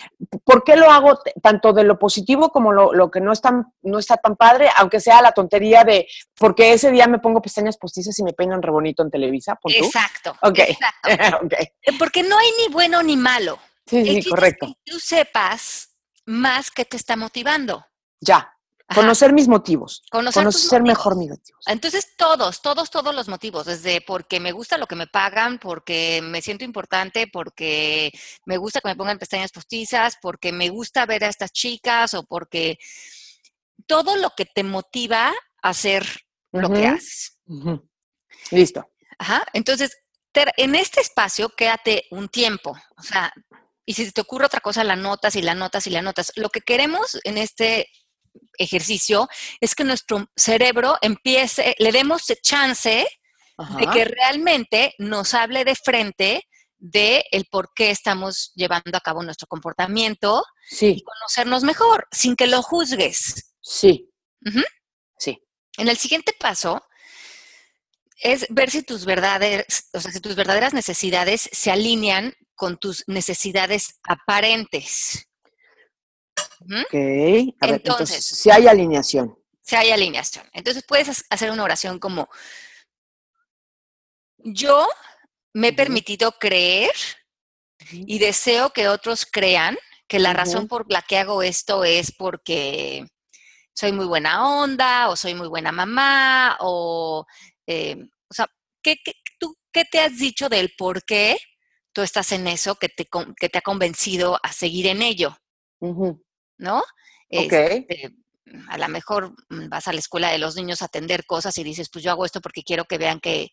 ¿por 0.44 0.64
qué 0.64 0.76
lo 0.76 0.90
hago 0.90 1.20
tanto 1.40 1.72
de 1.72 1.85
lo 1.85 1.98
positivo 1.98 2.50
como 2.50 2.72
lo, 2.72 3.11
que 3.11 3.20
no, 3.20 3.33
es 3.33 3.40
no 3.83 3.98
está 3.98 4.16
tan 4.16 4.35
padre, 4.35 4.68
aunque 4.76 5.00
sea 5.00 5.22
la 5.22 5.33
tontería 5.33 5.85
de, 5.85 6.09
porque 6.37 6.72
ese 6.72 6.90
día 6.90 7.07
me 7.07 7.20
pongo 7.20 7.40
pestañas 7.40 7.76
postizas 7.76 8.18
y 8.18 8.24
me 8.24 8.33
peinan 8.33 8.62
re 8.62 8.72
bonito 8.72 9.03
en 9.03 9.11
Televisa? 9.11 9.59
Exacto. 9.64 10.37
Ok. 10.42 10.59
okay. 11.44 11.68
Porque 11.98 12.24
no 12.24 12.37
hay 12.37 12.50
ni 12.59 12.72
bueno 12.72 13.03
ni 13.03 13.16
malo. 13.16 13.59
Sí, 13.90 14.22
sí, 14.22 14.31
correcto. 14.31 14.66
que 14.66 14.92
tú 14.92 15.00
sepas 15.00 15.96
más 16.24 16.70
que 16.70 16.85
te 16.85 16.96
está 16.96 17.16
motivando. 17.16 17.85
Ya. 18.20 18.55
Conocer 18.94 19.33
mis 19.33 19.46
motivos. 19.46 20.03
Conocer, 20.11 20.83
mejor 20.83 21.16
mis 21.16 21.29
motivos. 21.29 21.64
Entonces, 21.66 22.14
todos, 22.16 22.61
todos, 22.61 22.90
todos 22.90 23.14
los 23.14 23.29
motivos, 23.29 23.66
desde 23.66 24.00
porque 24.00 24.40
me 24.40 24.50
gusta 24.50 24.79
lo 24.79 24.87
que 24.87 24.96
me 24.96 25.07
pagan, 25.07 25.59
porque 25.59 26.20
me 26.22 26.42
siento 26.42 26.64
importante, 26.64 27.29
porque 27.29 28.11
me 28.46 28.57
gusta 28.57 28.81
que 28.81 28.88
me 28.88 28.96
pongan 28.96 29.18
pestañas 29.18 29.53
postizas, 29.53 30.16
porque 30.20 30.50
me 30.50 30.70
gusta 30.70 31.07
ver 31.07 31.22
a 31.24 31.29
estas 31.29 31.53
chicas 31.53 32.14
o 32.14 32.24
porque 32.24 32.79
todo 33.87 34.16
lo 34.16 34.31
que 34.37 34.44
te 34.44 34.64
motiva 34.64 35.29
a 35.62 35.68
hacer 35.68 36.05
lo 36.50 36.72
que 36.72 36.87
haces. 36.88 37.38
Listo. 38.50 38.90
Ajá. 39.18 39.44
Entonces, 39.53 39.98
en 40.35 40.74
este 40.74 41.00
espacio 41.00 41.48
quédate 41.50 42.07
un 42.11 42.29
tiempo. 42.29 42.76
O 42.96 43.03
sea, 43.03 43.33
y 43.90 43.92
si 43.92 44.12
te 44.12 44.20
ocurre 44.20 44.46
otra 44.46 44.61
cosa, 44.61 44.85
la 44.85 44.94
notas 44.94 45.35
y 45.35 45.42
la 45.42 45.57
notas 45.57 45.85
y 45.88 45.90
la 45.90 46.00
notas. 46.00 46.31
Lo 46.37 46.48
que 46.48 46.61
queremos 46.61 47.18
en 47.24 47.38
este 47.38 47.88
ejercicio 48.57 49.29
es 49.61 49.74
que 49.74 49.83
nuestro 49.83 50.29
cerebro 50.37 50.96
empiece, 51.00 51.74
le 51.76 51.90
demos 51.90 52.22
chance 52.40 53.05
de 53.79 53.87
que 53.92 54.05
realmente 54.05 54.94
nos 54.98 55.35
hable 55.35 55.64
de 55.64 55.74
frente 55.74 56.44
de 56.79 57.24
el 57.33 57.46
por 57.46 57.72
qué 57.74 57.90
estamos 57.90 58.53
llevando 58.55 58.96
a 58.96 59.00
cabo 59.00 59.24
nuestro 59.24 59.48
comportamiento 59.48 60.44
y 60.81 61.03
conocernos 61.03 61.64
mejor, 61.64 62.07
sin 62.12 62.37
que 62.37 62.46
lo 62.46 62.62
juzgues. 62.62 63.57
Sí. 63.61 64.09
Sí. 65.18 65.37
En 65.79 65.88
el 65.88 65.96
siguiente 65.96 66.33
paso 66.38 66.81
es 68.20 68.46
ver 68.50 68.70
si 68.70 68.83
tus 68.83 69.04
verdaderas, 69.04 69.88
o 69.92 70.00
sea, 70.00 70.12
si 70.12 70.20
tus 70.20 70.37
verdaderas 70.37 70.74
necesidades 70.74 71.48
se 71.52 71.70
alinean 71.70 72.35
con 72.54 72.78
tus 72.78 73.04
necesidades 73.06 73.98
aparentes. 74.04 75.26
Ok, 76.61 76.94
entonces, 77.62 78.24
si 78.24 78.50
hay 78.50 78.66
alineación. 78.66 79.37
Si 79.62 79.76
hay 79.76 79.90
alineación. 79.90 80.44
Entonces 80.52 80.85
puedes 80.87 81.24
hacer 81.30 81.50
una 81.50 81.64
oración 81.64 81.98
como, 81.98 82.28
yo 84.38 84.87
me 85.54 85.68
he 85.68 85.72
permitido 85.72 86.33
creer 86.33 86.92
y 87.90 88.18
deseo 88.18 88.70
que 88.70 88.88
otros 88.88 89.26
crean 89.26 89.78
que 90.06 90.18
la 90.18 90.33
razón 90.33 90.68
por 90.68 90.90
la 90.90 91.02
que 91.02 91.18
hago 91.18 91.42
esto 91.42 91.85
es 91.85 92.12
porque 92.12 93.06
soy 93.72 93.92
muy 93.92 94.06
buena 94.06 94.61
onda 94.61 95.09
o 95.09 95.16
soy 95.16 95.35
muy 95.35 95.48
buena 95.48 95.72
mamá 95.72 96.56
o, 96.61 97.26
eh, 97.70 97.96
o 98.28 98.35
sea, 98.35 98.48
¿qué, 98.83 98.96
tú, 99.38 99.56
¿qué 99.72 99.85
te 99.85 100.00
has 100.00 100.18
dicho 100.18 100.48
del 100.48 100.72
por 100.76 101.04
qué 101.04 101.38
tú 101.92 102.02
estás 102.02 102.33
en 102.33 102.48
eso 102.48 102.74
que 102.74 102.88
te, 102.88 103.09
que 103.38 103.48
te 103.48 103.59
ha 103.59 103.62
convencido 103.62 104.40
a 104.42 104.52
seguir 104.52 104.88
en 104.88 105.02
ello? 105.02 105.37
¿no? 106.59 106.83
Este, 107.28 107.87
a 108.68 108.76
lo 108.76 108.88
mejor 108.88 109.35
mm, 109.48 109.68
vas 109.68 109.87
a 109.87 109.92
la 109.92 110.00
escuela 110.00 110.30
de 110.30 110.38
los 110.38 110.56
niños 110.56 110.83
a 110.83 110.87
atender 110.87 111.26
cosas 111.26 111.56
y 111.59 111.64
dices, 111.64 111.88
pues 111.92 112.04
yo 112.04 112.11
hago 112.11 112.24
esto 112.24 112.40
porque 112.40 112.64
quiero 112.64 112.87
que 112.87 112.98
vean 112.98 113.20
que, 113.20 113.50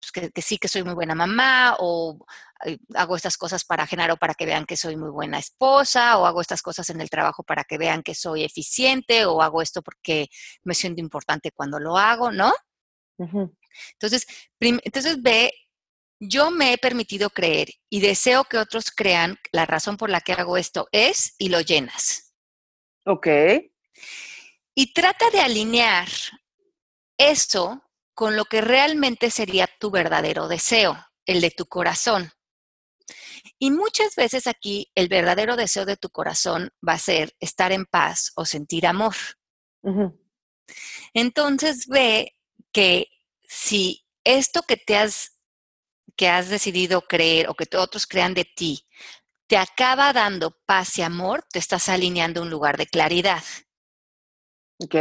pues, 0.00 0.32
que, 0.32 0.42
sí 0.42 0.58
que 0.58 0.66
soy 0.66 0.82
muy 0.82 0.94
buena 0.94 1.14
mamá, 1.14 1.76
o 1.78 2.18
hago 2.94 3.14
estas 3.14 3.36
cosas 3.36 3.64
para 3.64 3.86
Genaro 3.86 4.16
para 4.16 4.34
que 4.34 4.46
vean 4.46 4.66
que 4.66 4.76
soy 4.76 4.96
muy 4.96 5.10
buena 5.10 5.38
esposa, 5.38 6.18
o 6.18 6.26
hago 6.26 6.40
estas 6.40 6.62
cosas 6.62 6.90
en 6.90 7.00
el 7.00 7.10
trabajo 7.10 7.44
para 7.44 7.62
que 7.62 7.78
vean 7.78 8.02
que 8.02 8.16
soy 8.16 8.42
eficiente, 8.42 9.24
o 9.24 9.40
hago 9.40 9.62
esto 9.62 9.82
porque 9.82 10.28
me 10.64 10.74
siento 10.74 11.00
importante 11.00 11.52
cuando 11.52 11.78
lo 11.78 11.96
hago, 11.96 12.32
¿no? 12.32 12.52
Entonces, 13.18 14.26
entonces 14.60 15.22
ve, 15.22 15.52
yo 16.20 16.50
me 16.50 16.72
he 16.72 16.78
permitido 16.78 17.30
creer 17.30 17.68
y 17.88 18.00
deseo 18.00 18.44
que 18.44 18.58
otros 18.58 18.90
crean 18.90 19.38
la 19.52 19.66
razón 19.66 19.96
por 19.96 20.10
la 20.10 20.20
que 20.20 20.32
hago 20.32 20.56
esto 20.56 20.88
es 20.92 21.34
y 21.38 21.48
lo 21.48 21.60
llenas. 21.60 22.34
Ok. 23.04 23.26
Y 24.74 24.92
trata 24.92 25.30
de 25.30 25.40
alinear 25.40 26.08
eso 27.18 27.82
con 28.14 28.36
lo 28.36 28.44
que 28.44 28.60
realmente 28.60 29.30
sería 29.30 29.68
tu 29.78 29.90
verdadero 29.90 30.48
deseo, 30.48 30.96
el 31.26 31.40
de 31.40 31.50
tu 31.50 31.66
corazón. 31.66 32.30
Y 33.58 33.70
muchas 33.70 34.14
veces 34.14 34.46
aquí 34.46 34.90
el 34.94 35.08
verdadero 35.08 35.56
deseo 35.56 35.84
de 35.84 35.96
tu 35.96 36.10
corazón 36.10 36.70
va 36.86 36.94
a 36.94 36.98
ser 36.98 37.34
estar 37.40 37.72
en 37.72 37.86
paz 37.86 38.32
o 38.36 38.44
sentir 38.44 38.86
amor. 38.86 39.14
Entonces 41.12 41.86
ve 41.88 42.36
que 42.72 43.08
si 43.42 44.06
esto 44.24 44.62
que 44.62 44.76
te 44.76 44.96
has 44.96 45.38
que 46.16 46.28
has 46.28 46.50
decidido 46.50 47.02
creer 47.02 47.48
o 47.48 47.54
que 47.54 47.66
otros 47.76 48.06
crean 48.06 48.34
de 48.34 48.44
ti 48.44 48.86
te 49.52 49.58
acaba 49.58 50.14
dando 50.14 50.56
paz 50.64 50.96
y 50.96 51.02
amor, 51.02 51.44
te 51.52 51.58
estás 51.58 51.90
alineando 51.90 52.40
a 52.40 52.44
un 52.44 52.48
lugar 52.48 52.78
de 52.78 52.86
claridad. 52.86 53.42
Ok. 54.78 54.96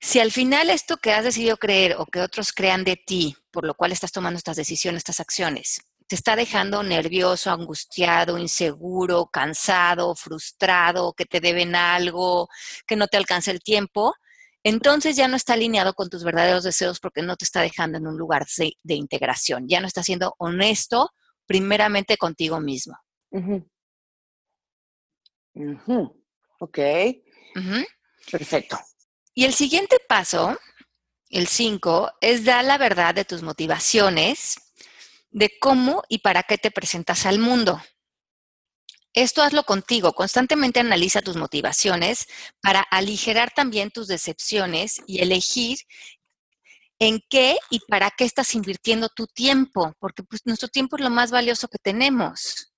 Si 0.00 0.18
al 0.18 0.32
final 0.32 0.68
esto 0.68 0.96
que 0.96 1.12
has 1.12 1.22
decidido 1.22 1.56
creer 1.56 1.94
o 1.98 2.06
que 2.06 2.22
otros 2.22 2.52
crean 2.52 2.82
de 2.82 2.96
ti, 2.96 3.36
por 3.52 3.64
lo 3.64 3.74
cual 3.74 3.92
estás 3.92 4.10
tomando 4.10 4.36
estas 4.36 4.56
decisiones, 4.56 5.02
estas 5.02 5.20
acciones, 5.20 5.80
te 6.08 6.16
está 6.16 6.34
dejando 6.34 6.82
nervioso, 6.82 7.52
angustiado, 7.52 8.36
inseguro, 8.36 9.26
cansado, 9.26 10.16
frustrado, 10.16 11.12
que 11.12 11.24
te 11.24 11.38
deben 11.38 11.76
algo, 11.76 12.48
que 12.84 12.96
no 12.96 13.06
te 13.06 13.16
alcanza 13.16 13.52
el 13.52 13.60
tiempo, 13.60 14.14
entonces 14.62 15.16
ya 15.16 15.28
no 15.28 15.36
está 15.36 15.54
alineado 15.54 15.94
con 15.94 16.10
tus 16.10 16.24
verdaderos 16.24 16.64
deseos 16.64 17.00
porque 17.00 17.22
no 17.22 17.36
te 17.36 17.44
está 17.44 17.62
dejando 17.62 17.98
en 17.98 18.06
un 18.06 18.16
lugar 18.16 18.46
de, 18.56 18.94
integración, 18.94 19.68
ya 19.68 19.80
no 19.80 19.86
está 19.86 20.02
siendo 20.02 20.34
honesto 20.38 21.10
primeramente 21.46 22.16
contigo 22.16 22.60
mismo. 22.60 22.96
Ok. 26.60 26.78
Perfecto. 28.30 28.78
Y 29.34 29.44
el 29.44 29.54
siguiente 29.54 29.96
paso, 30.08 30.58
el 31.30 31.46
5, 31.46 32.12
es 32.20 32.44
dar 32.44 32.64
la 32.64 32.78
verdad 32.78 33.14
de 33.14 33.24
tus 33.24 33.42
motivaciones, 33.42 34.56
de 35.30 35.50
cómo 35.60 36.02
y 36.08 36.18
para 36.18 36.42
qué 36.42 36.58
te 36.58 36.70
presentas 36.70 37.26
al 37.26 37.38
mundo. 37.38 37.80
Esto 39.12 39.42
hazlo 39.42 39.64
contigo, 39.64 40.12
constantemente 40.12 40.80
analiza 40.80 41.20
tus 41.20 41.36
motivaciones 41.36 42.26
para 42.62 42.80
aligerar 42.80 43.50
también 43.50 43.90
tus 43.90 44.06
decepciones 44.06 45.02
y 45.06 45.20
elegir 45.20 45.78
en 47.00 47.20
qué 47.28 47.58
y 47.70 47.80
para 47.88 48.10
qué 48.10 48.24
estás 48.24 48.54
invirtiendo 48.54 49.08
tu 49.08 49.26
tiempo, 49.26 49.94
porque 49.98 50.22
pues, 50.22 50.42
nuestro 50.44 50.68
tiempo 50.68 50.96
es 50.96 51.02
lo 51.02 51.10
más 51.10 51.30
valioso 51.30 51.66
que 51.68 51.78
tenemos. 51.78 52.72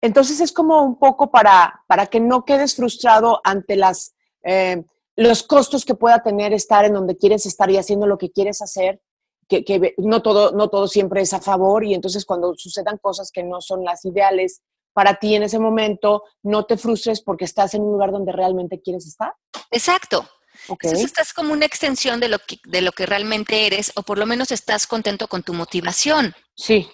Entonces 0.00 0.40
es 0.40 0.52
como 0.52 0.82
un 0.82 0.98
poco 0.98 1.30
para, 1.30 1.84
para 1.86 2.06
que 2.06 2.20
no 2.20 2.44
quedes 2.44 2.74
frustrado 2.74 3.40
ante 3.44 3.76
las 3.76 4.14
eh, 4.44 4.84
los 5.16 5.42
costos 5.42 5.84
que 5.84 5.94
pueda 5.94 6.22
tener 6.22 6.52
estar 6.52 6.84
en 6.84 6.94
donde 6.94 7.16
quieres 7.16 7.46
estar 7.46 7.70
y 7.70 7.76
haciendo 7.76 8.06
lo 8.06 8.18
que 8.18 8.30
quieres 8.30 8.62
hacer, 8.62 9.00
que, 9.48 9.94
no, 9.98 10.22
todo, 10.22 10.52
no 10.52 10.68
todo 10.68 10.88
siempre 10.88 11.20
es 11.20 11.34
a 11.34 11.40
favor 11.40 11.84
y 11.84 11.92
entonces 11.92 12.24
cuando 12.24 12.54
sucedan 12.56 12.96
cosas 12.96 13.30
que 13.30 13.42
no 13.42 13.60
son 13.60 13.84
las 13.84 14.02
ideales 14.06 14.62
para 14.92 15.16
ti 15.16 15.34
en 15.34 15.42
ese 15.42 15.58
momento, 15.58 16.24
no 16.42 16.64
te 16.64 16.76
frustres 16.76 17.22
porque 17.22 17.44
estás 17.44 17.74
en 17.74 17.82
un 17.82 17.92
lugar 17.92 18.12
donde 18.12 18.32
realmente 18.32 18.80
quieres 18.80 19.06
estar. 19.06 19.32
Exacto. 19.70 20.28
Entonces 20.68 21.04
estás 21.04 21.32
como 21.32 21.52
una 21.52 21.64
extensión 21.64 22.20
de 22.20 22.28
lo, 22.28 22.38
que, 22.38 22.58
de 22.64 22.82
lo 22.82 22.92
que 22.92 23.06
realmente 23.06 23.66
eres 23.66 23.92
o 23.96 24.02
por 24.02 24.18
lo 24.18 24.26
menos 24.26 24.52
estás 24.52 24.86
contento 24.86 25.26
con 25.26 25.42
tu 25.42 25.54
motivación. 25.54 26.34
Sí 26.54 26.88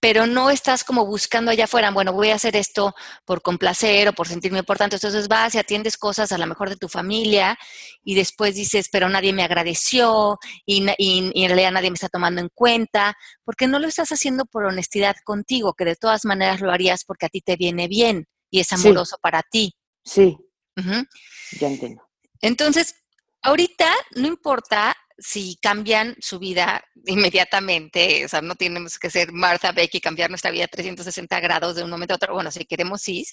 pero 0.00 0.26
no 0.26 0.50
estás 0.50 0.84
como 0.84 1.06
buscando 1.06 1.50
allá 1.50 1.64
afuera, 1.64 1.90
bueno, 1.90 2.12
voy 2.12 2.30
a 2.30 2.36
hacer 2.36 2.56
esto 2.56 2.94
por 3.24 3.42
complacer 3.42 4.08
o 4.08 4.12
por 4.12 4.28
sentirme 4.28 4.58
importante. 4.58 4.96
Entonces 4.96 5.28
vas 5.28 5.54
y 5.54 5.58
atiendes 5.58 5.96
cosas 5.96 6.32
a 6.32 6.38
lo 6.38 6.46
mejor 6.46 6.70
de 6.70 6.76
tu 6.76 6.88
familia 6.88 7.58
y 8.02 8.14
después 8.14 8.54
dices, 8.54 8.88
pero 8.90 9.08
nadie 9.08 9.32
me 9.32 9.42
agradeció 9.42 10.38
y, 10.64 10.86
en 10.88 11.48
realidad 11.48 11.72
nadie 11.72 11.90
me 11.90 11.94
está 11.94 12.08
tomando 12.08 12.40
en 12.40 12.48
cuenta, 12.54 13.16
porque 13.44 13.66
no 13.66 13.78
lo 13.78 13.88
estás 13.88 14.10
haciendo 14.10 14.46
por 14.46 14.64
honestidad 14.64 15.16
contigo, 15.24 15.74
que 15.74 15.84
de 15.84 15.96
todas 15.96 16.24
maneras 16.24 16.60
lo 16.60 16.72
harías 16.72 17.04
porque 17.04 17.26
a 17.26 17.28
ti 17.28 17.40
te 17.40 17.56
viene 17.56 17.88
bien 17.88 18.26
y 18.50 18.60
es 18.60 18.72
amoroso 18.72 19.18
para 19.20 19.42
ti. 19.42 19.74
Sí. 20.04 20.36
Ya 21.60 21.66
entiendo. 21.66 22.02
Entonces, 22.40 22.94
ahorita 23.42 23.92
no 24.16 24.26
importa 24.26 24.96
si 25.20 25.58
cambian 25.60 26.16
su 26.18 26.38
vida 26.38 26.82
inmediatamente, 27.06 28.24
o 28.24 28.28
sea, 28.28 28.40
no 28.40 28.54
tenemos 28.54 28.98
que 28.98 29.10
ser 29.10 29.32
Martha 29.32 29.70
Beck 29.70 29.94
y 29.94 30.00
cambiar 30.00 30.30
nuestra 30.30 30.50
vida 30.50 30.66
360 30.66 31.38
grados 31.40 31.76
de 31.76 31.84
un 31.84 31.90
momento 31.90 32.14
a 32.14 32.16
otro, 32.16 32.34
bueno, 32.34 32.50
si 32.50 32.64
queremos 32.64 33.02
sí, 33.02 33.26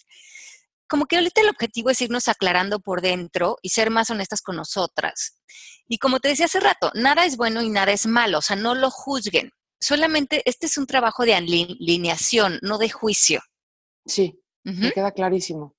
como 0.87 1.05
que 1.05 1.17
ahorita 1.17 1.41
el 1.41 1.49
objetivo 1.49 1.89
es 1.89 2.01
irnos 2.01 2.27
aclarando 2.27 2.79
por 2.79 3.01
dentro 3.01 3.57
y 3.61 3.69
ser 3.69 3.89
más 3.89 4.09
honestas 4.09 4.41
con 4.41 4.55
nosotras. 4.55 5.39
Y 5.87 5.97
como 5.97 6.19
te 6.19 6.29
decía 6.29 6.45
hace 6.45 6.59
rato, 6.59 6.91
nada 6.93 7.25
es 7.25 7.37
bueno 7.37 7.61
y 7.61 7.69
nada 7.69 7.91
es 7.91 8.05
malo, 8.05 8.39
o 8.39 8.41
sea, 8.41 8.55
no 8.55 8.75
lo 8.75 8.91
juzguen. 8.91 9.51
Solamente 9.79 10.41
este 10.45 10.65
es 10.65 10.77
un 10.77 10.87
trabajo 10.87 11.23
de 11.23 11.35
alineación, 11.35 12.59
no 12.61 12.77
de 12.77 12.89
juicio. 12.89 13.41
Sí, 14.05 14.41
me 14.63 14.91
queda 14.91 15.11
clarísimo. 15.11 15.75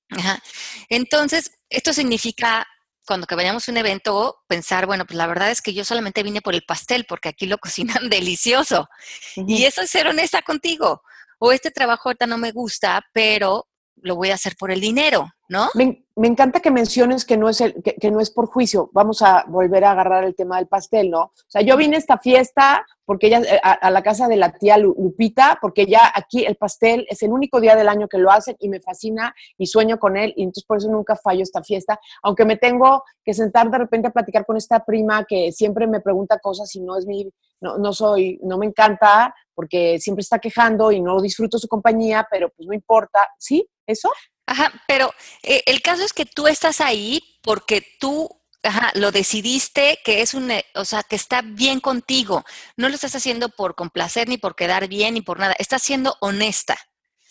Entonces, 0.89 1.51
esto 1.69 1.93
significa 1.93 2.67
cuando 3.05 3.27
que 3.27 3.35
vayamos 3.35 3.67
a 3.67 3.71
un 3.71 3.77
evento, 3.77 4.37
pensar, 4.47 4.85
bueno, 4.85 5.05
pues 5.05 5.17
la 5.17 5.27
verdad 5.27 5.49
es 5.51 5.61
que 5.61 5.73
yo 5.73 5.83
solamente 5.83 6.23
vine 6.23 6.41
por 6.41 6.53
el 6.53 6.63
pastel 6.63 7.05
porque 7.07 7.29
aquí 7.29 7.45
lo 7.45 7.57
cocinan 7.59 8.09
delicioso. 8.09 8.87
Y 9.35 9.65
eso 9.65 9.81
es 9.81 9.89
ser 9.89 10.07
honesta 10.07 10.41
contigo. 10.41 11.01
O 11.39 11.51
este 11.51 11.71
trabajo 11.71 12.09
ahorita 12.09 12.27
no 12.27 12.37
me 12.37 12.51
gusta, 12.51 13.01
pero 13.13 13.67
lo 13.95 14.15
voy 14.15 14.31
a 14.31 14.35
hacer 14.35 14.55
por 14.57 14.71
el 14.71 14.81
dinero, 14.81 15.29
¿no? 15.49 15.67
Me, 15.73 16.27
encanta 16.27 16.59
que 16.59 16.69
menciones 16.69 17.25
que 17.25 17.37
no, 17.37 17.49
es 17.49 17.59
el, 17.59 17.81
que, 17.81 18.11
no 18.11 18.19
es 18.19 18.29
por 18.29 18.45
juicio. 18.45 18.89
Vamos 18.93 19.21
a 19.23 19.45
volver 19.47 19.83
a 19.83 19.91
agarrar 19.91 20.23
el 20.23 20.35
tema 20.35 20.57
del 20.57 20.67
pastel, 20.67 21.09
¿no? 21.09 21.21
O 21.21 21.31
sea, 21.47 21.61
yo 21.61 21.75
vine 21.75 21.95
a 21.95 21.99
esta 21.99 22.19
fiesta 22.19 22.85
porque 23.03 23.27
ella, 23.27 23.39
eh, 23.39 23.59
a, 23.63 23.89
la 23.89 24.03
casa 24.03 24.27
de 24.27 24.35
la 24.35 24.51
tía 24.51 24.77
Lupita, 24.77 25.57
porque 25.59 25.87
ya 25.87 26.11
aquí 26.13 26.45
el 26.45 26.55
pastel 26.55 27.07
es 27.09 27.23
el 27.23 27.31
único 27.31 27.59
día 27.59 27.75
del 27.75 27.89
año 27.89 28.07
que 28.07 28.19
lo 28.19 28.29
hacen 28.29 28.55
y 28.59 28.69
me 28.69 28.79
fascina 28.79 29.33
y 29.57 29.65
sueño 29.65 29.97
con 29.97 30.17
él 30.17 30.33
y 30.37 30.43
entonces 30.43 30.65
por 30.65 30.77
eso 30.77 30.89
nunca 30.89 31.15
fallo 31.15 31.41
esta 31.41 31.63
fiesta, 31.63 31.99
aunque 32.21 32.45
me 32.45 32.57
tengo 32.57 33.03
que 33.25 33.33
sentar 33.33 33.71
de 33.71 33.79
repente 33.79 34.09
a 34.09 34.11
platicar 34.11 34.45
con 34.45 34.57
esta 34.57 34.85
prima 34.85 35.25
que 35.25 35.51
siempre 35.51 35.87
me 35.87 36.01
pregunta 36.01 36.37
cosas 36.37 36.73
y 36.75 36.81
no 36.81 36.97
es 36.97 37.07
mi, 37.07 37.27
no, 37.61 37.79
no 37.79 37.91
soy, 37.91 38.39
no 38.43 38.59
me 38.59 38.67
encanta 38.67 39.33
porque 39.55 39.99
siempre 39.99 40.21
está 40.21 40.37
quejando 40.37 40.91
y 40.91 41.01
no 41.01 41.19
disfruto 41.21 41.57
su 41.57 41.67
compañía, 41.67 42.27
pero 42.29 42.49
pues 42.49 42.67
no 42.67 42.73
importa, 42.73 43.27
¿sí? 43.37 43.67
¿Eso? 43.87 44.09
Ajá, 44.49 44.73
pero 44.87 45.13
eh, 45.43 45.61
el 45.67 45.81
caso 45.83 46.03
es 46.03 46.11
que 46.11 46.25
tú 46.25 46.47
estás 46.47 46.81
ahí 46.81 47.21
porque 47.43 47.85
tú 47.99 48.29
Ajá, 48.61 48.91
lo 48.93 49.13
decidiste 49.13 49.99
que 50.03 50.21
es 50.21 50.33
un, 50.33 50.51
o 50.75 50.83
sea, 50.83 51.01
que 51.03 51.15
está 51.15 51.41
bien 51.41 51.79
contigo. 51.79 52.43
No 52.75 52.89
lo 52.89 52.95
estás 52.95 53.15
haciendo 53.15 53.47
por 53.47 53.73
complacer 53.73 54.27
ni 54.27 54.37
por 54.37 54.53
quedar 54.53 54.89
bien 54.89 55.13
ni 55.13 55.21
por 55.21 55.39
nada. 55.39 55.55
Estás 55.57 55.81
siendo 55.81 56.15
honesta. 56.19 56.75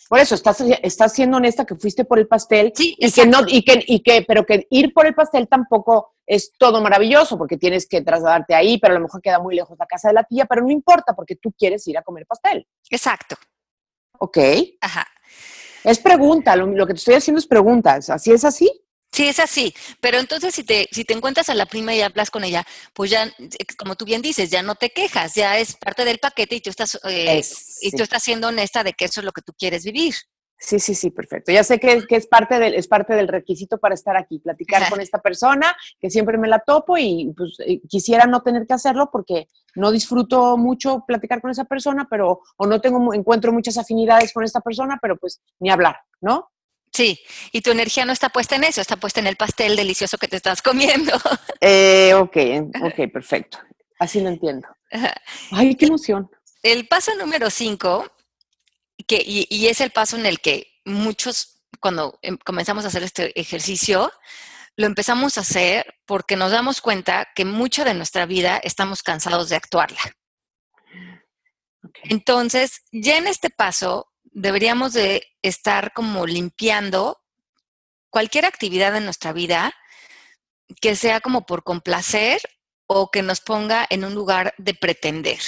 Por 0.09 0.17
eso, 0.17 0.33
estás, 0.33 0.59
estás 0.81 1.13
siendo 1.13 1.37
honesta 1.37 1.65
que 1.65 1.75
fuiste 1.75 2.03
por 2.03 2.17
el 2.17 2.27
pastel 2.27 2.73
sí, 2.75 2.95
y 2.97 3.11
que 3.11 3.27
no, 3.27 3.41
y 3.47 3.63
que, 3.63 3.83
y 3.85 3.99
que, 3.99 4.25
pero 4.27 4.43
que 4.43 4.65
ir 4.71 4.91
por 4.91 5.05
el 5.05 5.13
pastel 5.13 5.47
tampoco 5.47 6.15
es 6.25 6.53
todo 6.57 6.81
maravilloso 6.81 7.37
porque 7.37 7.57
tienes 7.57 7.87
que 7.87 8.01
trasladarte 8.01 8.55
ahí, 8.55 8.79
pero 8.79 8.95
a 8.95 8.97
lo 8.97 9.03
mejor 9.03 9.21
queda 9.21 9.37
muy 9.37 9.53
lejos 9.53 9.77
la 9.77 9.85
casa 9.85 10.07
de 10.07 10.15
la 10.15 10.23
tía, 10.23 10.45
pero 10.45 10.63
no 10.63 10.71
importa 10.71 11.13
porque 11.15 11.35
tú 11.35 11.53
quieres 11.55 11.87
ir 11.87 11.95
a 11.95 12.01
comer 12.01 12.25
pastel. 12.25 12.65
Exacto. 12.89 13.35
Ok. 14.17 14.39
Ajá. 14.81 15.05
Es 15.83 15.99
pregunta, 15.99 16.55
lo, 16.55 16.87
que 16.87 16.93
te 16.93 16.99
estoy 16.99 17.15
haciendo 17.15 17.39
es 17.39 17.47
preguntas. 17.47 18.09
¿Así 18.09 18.31
es 18.31 18.43
así? 18.43 18.71
Sí, 19.11 19.27
es 19.27 19.39
así. 19.39 19.73
Pero 19.99 20.19
entonces 20.19 20.53
si 20.53 20.63
te, 20.63 20.87
si 20.91 21.03
te 21.03 21.13
encuentras 21.13 21.49
a 21.49 21.55
la 21.55 21.65
prima 21.65 21.95
y 21.95 22.01
hablas 22.01 22.29
con 22.29 22.43
ella, 22.43 22.65
pues 22.93 23.09
ya, 23.09 23.31
como 23.77 23.95
tú 23.95 24.05
bien 24.05 24.21
dices, 24.21 24.49
ya 24.49 24.61
no 24.61 24.75
te 24.75 24.91
quejas, 24.91 25.33
ya 25.33 25.57
es 25.57 25.75
parte 25.77 26.05
del 26.05 26.19
paquete 26.19 26.55
y 26.55 26.61
tú 26.61 26.69
estás, 26.69 26.99
eh, 27.05 27.41
y 27.81 27.91
tú 27.91 28.03
estás 28.03 28.21
siendo 28.21 28.49
honesta 28.49 28.83
de 28.83 28.93
que 28.93 29.05
eso 29.05 29.21
es 29.21 29.25
lo 29.25 29.31
que 29.31 29.41
tú 29.41 29.53
quieres 29.57 29.83
vivir. 29.83 30.15
Sí, 30.61 30.77
sí, 30.77 30.93
sí, 30.93 31.09
perfecto. 31.09 31.53
Ya 31.53 31.63
sé 31.63 31.79
que, 31.79 32.03
es, 32.09 32.27
parte 32.27 32.59
del, 32.59 32.73
es 32.73 32.87
parte 32.87 33.13
del 33.13 33.29
requisito 33.29 33.77
para 33.77 33.95
estar 33.95 34.17
aquí, 34.17 34.39
platicar 34.39 34.89
con 34.89 34.99
esta 34.99 35.21
persona, 35.21 35.75
que 36.01 36.09
siempre 36.09 36.37
me 36.37 36.49
la 36.49 36.59
topo 36.59 36.97
y 36.97 37.33
pues 37.35 37.57
eh, 37.65 37.79
quisiera 37.87 38.25
no 38.25 38.41
tener 38.41 38.67
que 38.67 38.73
hacerlo 38.73 39.09
porque 39.09 39.47
no 39.75 39.89
disfruto 39.89 40.57
mucho 40.57 41.05
platicar 41.07 41.39
con 41.39 41.49
esa 41.49 41.63
persona, 41.63 42.07
pero 42.09 42.41
o 42.57 42.67
no 42.67 42.81
tengo 42.81 43.13
encuentro 43.13 43.53
muchas 43.53 43.77
afinidades 43.77 44.33
con 44.33 44.43
esta 44.43 44.59
persona, 44.59 44.99
pero 45.01 45.15
pues 45.15 45.41
ni 45.59 45.69
hablar, 45.69 45.97
¿no? 46.19 46.51
Sí, 46.91 47.17
y 47.53 47.61
tu 47.61 47.71
energía 47.71 48.03
no 48.03 48.11
está 48.11 48.27
puesta 48.27 48.57
en 48.57 48.65
eso, 48.65 48.81
está 48.81 48.97
puesta 48.97 49.21
en 49.21 49.27
el 49.27 49.37
pastel 49.37 49.77
delicioso 49.77 50.17
que 50.17 50.27
te 50.27 50.35
estás 50.35 50.61
comiendo. 50.61 51.13
Eh, 51.61 52.13
ok, 52.13 52.37
ok, 52.85 53.11
perfecto. 53.11 53.57
Así 53.99 54.21
lo 54.21 54.29
entiendo. 54.29 54.65
Ay, 55.51 55.75
qué 55.75 55.87
emoción. 55.87 56.31
El 56.63 56.87
paso 56.87 57.13
número 57.15 57.49
cinco 57.49 58.09
que, 59.09 59.23
y, 59.25 59.67
es 59.67 59.81
el 59.81 59.89
paso 59.89 60.15
en 60.17 60.27
el 60.27 60.39
que 60.39 60.71
muchos, 60.85 61.63
cuando 61.79 62.19
em, 62.21 62.37
comenzamos 62.37 62.85
a 62.85 62.89
hacer 62.89 63.01
este 63.01 63.37
ejercicio, 63.39 64.13
lo 64.75 64.85
empezamos 64.85 65.37
a 65.37 65.41
hacer 65.41 65.95
porque 66.05 66.35
nos 66.35 66.51
damos 66.51 66.79
cuenta 66.79 67.27
que 67.35 67.43
mucha 67.43 67.83
de 67.83 67.95
nuestra 67.95 68.27
vida 68.27 68.61
estamos 68.63 69.01
cansados 69.01 69.49
de 69.49 69.55
actuarla. 69.55 69.99
Entonces, 72.03 72.83
ya 72.91 73.17
en 73.17 73.25
este 73.25 73.49
paso, 73.49 74.11
deberíamos 74.25 74.93
de 74.93 75.27
estar 75.41 75.91
como 75.91 76.27
limpiando 76.27 77.19
cualquier 78.11 78.45
actividad 78.45 78.95
en 78.95 79.05
nuestra 79.05 79.33
vida 79.33 79.73
que 80.81 80.95
sea 80.95 81.19
como 81.19 81.47
por 81.47 81.63
complacer 81.63 82.41
o 82.85 83.09
que 83.09 83.23
nos 83.23 83.41
ponga 83.41 83.87
en 83.89 84.05
un 84.05 84.13
lugar 84.13 84.53
de 84.59 84.75
pretender. 84.75 85.39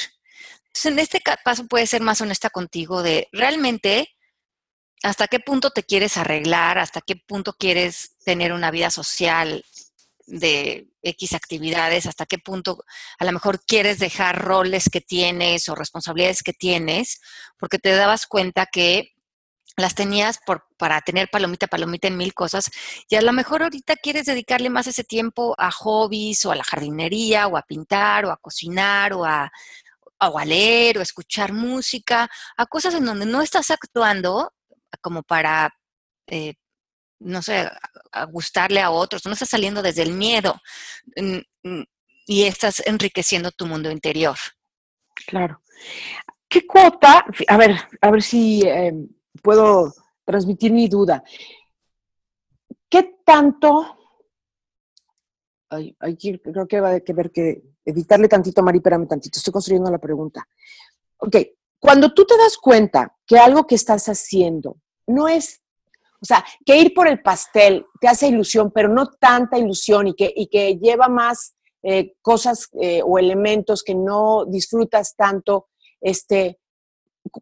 Entonces, 0.73 0.91
en 0.93 0.99
este 0.99 1.21
paso 1.43 1.67
puedes 1.67 1.89
ser 1.89 2.01
más 2.01 2.21
honesta 2.21 2.49
contigo 2.49 3.03
de 3.03 3.27
realmente 3.33 4.15
hasta 5.03 5.27
qué 5.27 5.39
punto 5.39 5.71
te 5.71 5.83
quieres 5.83 6.15
arreglar, 6.15 6.79
hasta 6.79 7.01
qué 7.01 7.17
punto 7.17 7.53
quieres 7.53 8.17
tener 8.23 8.53
una 8.53 8.71
vida 8.71 8.89
social 8.89 9.65
de 10.27 10.87
X 11.01 11.33
actividades, 11.33 12.05
hasta 12.05 12.25
qué 12.25 12.37
punto 12.37 12.85
a 13.19 13.25
lo 13.25 13.33
mejor 13.33 13.65
quieres 13.65 13.99
dejar 13.99 14.41
roles 14.41 14.89
que 14.89 15.01
tienes 15.01 15.67
o 15.67 15.75
responsabilidades 15.75 16.41
que 16.41 16.53
tienes, 16.53 17.19
porque 17.59 17.79
te 17.79 17.91
dabas 17.91 18.27
cuenta 18.27 18.65
que 18.65 19.11
las 19.77 19.95
tenías 19.95 20.39
por, 20.45 20.67
para 20.77 21.01
tener 21.01 21.29
palomita, 21.29 21.67
palomita 21.67 22.07
en 22.07 22.17
mil 22.17 22.33
cosas, 22.33 22.69
y 23.09 23.15
a 23.15 23.21
lo 23.21 23.33
mejor 23.33 23.63
ahorita 23.63 23.95
quieres 23.95 24.25
dedicarle 24.25 24.69
más 24.69 24.87
ese 24.87 25.03
tiempo 25.03 25.55
a 25.57 25.71
hobbies 25.71 26.45
o 26.45 26.51
a 26.51 26.55
la 26.55 26.63
jardinería 26.63 27.47
o 27.47 27.57
a 27.57 27.63
pintar 27.63 28.25
o 28.25 28.31
a 28.31 28.37
cocinar 28.37 29.13
o 29.13 29.25
a, 29.25 29.51
a 30.21 30.45
leer 30.45 30.97
o 30.97 31.01
escuchar 31.01 31.51
música, 31.51 32.29
a 32.57 32.65
cosas 32.65 32.93
en 32.93 33.05
donde 33.05 33.25
no 33.25 33.41
estás 33.41 33.71
actuando 33.71 34.53
como 35.01 35.23
para, 35.23 35.73
eh, 36.27 36.53
no 37.19 37.41
sé, 37.41 37.69
a 38.11 38.25
gustarle 38.25 38.81
a 38.81 38.91
otros, 38.91 39.25
no 39.25 39.33
estás 39.33 39.49
saliendo 39.49 39.81
desde 39.81 40.03
el 40.03 40.13
miedo 40.13 40.59
y 42.27 42.43
estás 42.43 42.81
enriqueciendo 42.85 43.51
tu 43.51 43.65
mundo 43.65 43.89
interior. 43.89 44.37
Claro. 45.27 45.61
¿Qué 46.47 46.67
cuota? 46.67 47.25
A 47.47 47.57
ver, 47.57 47.75
a 48.01 48.11
ver 48.11 48.21
si 48.21 48.61
em, 48.67 49.07
puedo 49.41 49.93
transmitir 50.25 50.71
mi 50.71 50.87
duda. 50.87 51.23
¿Qué 52.89 53.21
tanto? 53.25 53.97
Ay, 55.69 55.95
creo 56.43 56.67
que 56.67 56.81
va 56.81 56.89
a 56.89 56.91
haber 56.91 57.31
que 57.31 57.63
editarle 57.85 58.27
tantito, 58.27 58.61
Mari, 58.61 58.77
espérame 58.77 59.07
tantito, 59.07 59.37
estoy 59.37 59.53
construyendo 59.53 59.89
la 59.91 59.97
pregunta. 59.97 60.47
Ok, 61.17 61.35
cuando 61.79 62.13
tú 62.13 62.25
te 62.25 62.37
das 62.37 62.57
cuenta 62.57 63.15
que 63.25 63.37
algo 63.37 63.65
que 63.65 63.75
estás 63.75 64.07
haciendo 64.07 64.77
no 65.07 65.27
es, 65.27 65.61
o 66.21 66.25
sea, 66.25 66.45
que 66.65 66.77
ir 66.77 66.93
por 66.93 67.07
el 67.07 67.21
pastel 67.21 67.85
te 67.99 68.07
hace 68.07 68.27
ilusión, 68.27 68.71
pero 68.71 68.87
no 68.87 69.07
tanta 69.07 69.57
ilusión 69.57 70.07
y 70.07 70.13
que, 70.13 70.31
y 70.35 70.47
que 70.47 70.77
lleva 70.77 71.09
más 71.09 71.55
eh, 71.83 72.13
cosas 72.21 72.69
eh, 72.79 73.01
o 73.03 73.17
elementos 73.17 73.81
que 73.81 73.95
no 73.95 74.45
disfrutas 74.45 75.15
tanto, 75.15 75.69
este, 75.99 76.59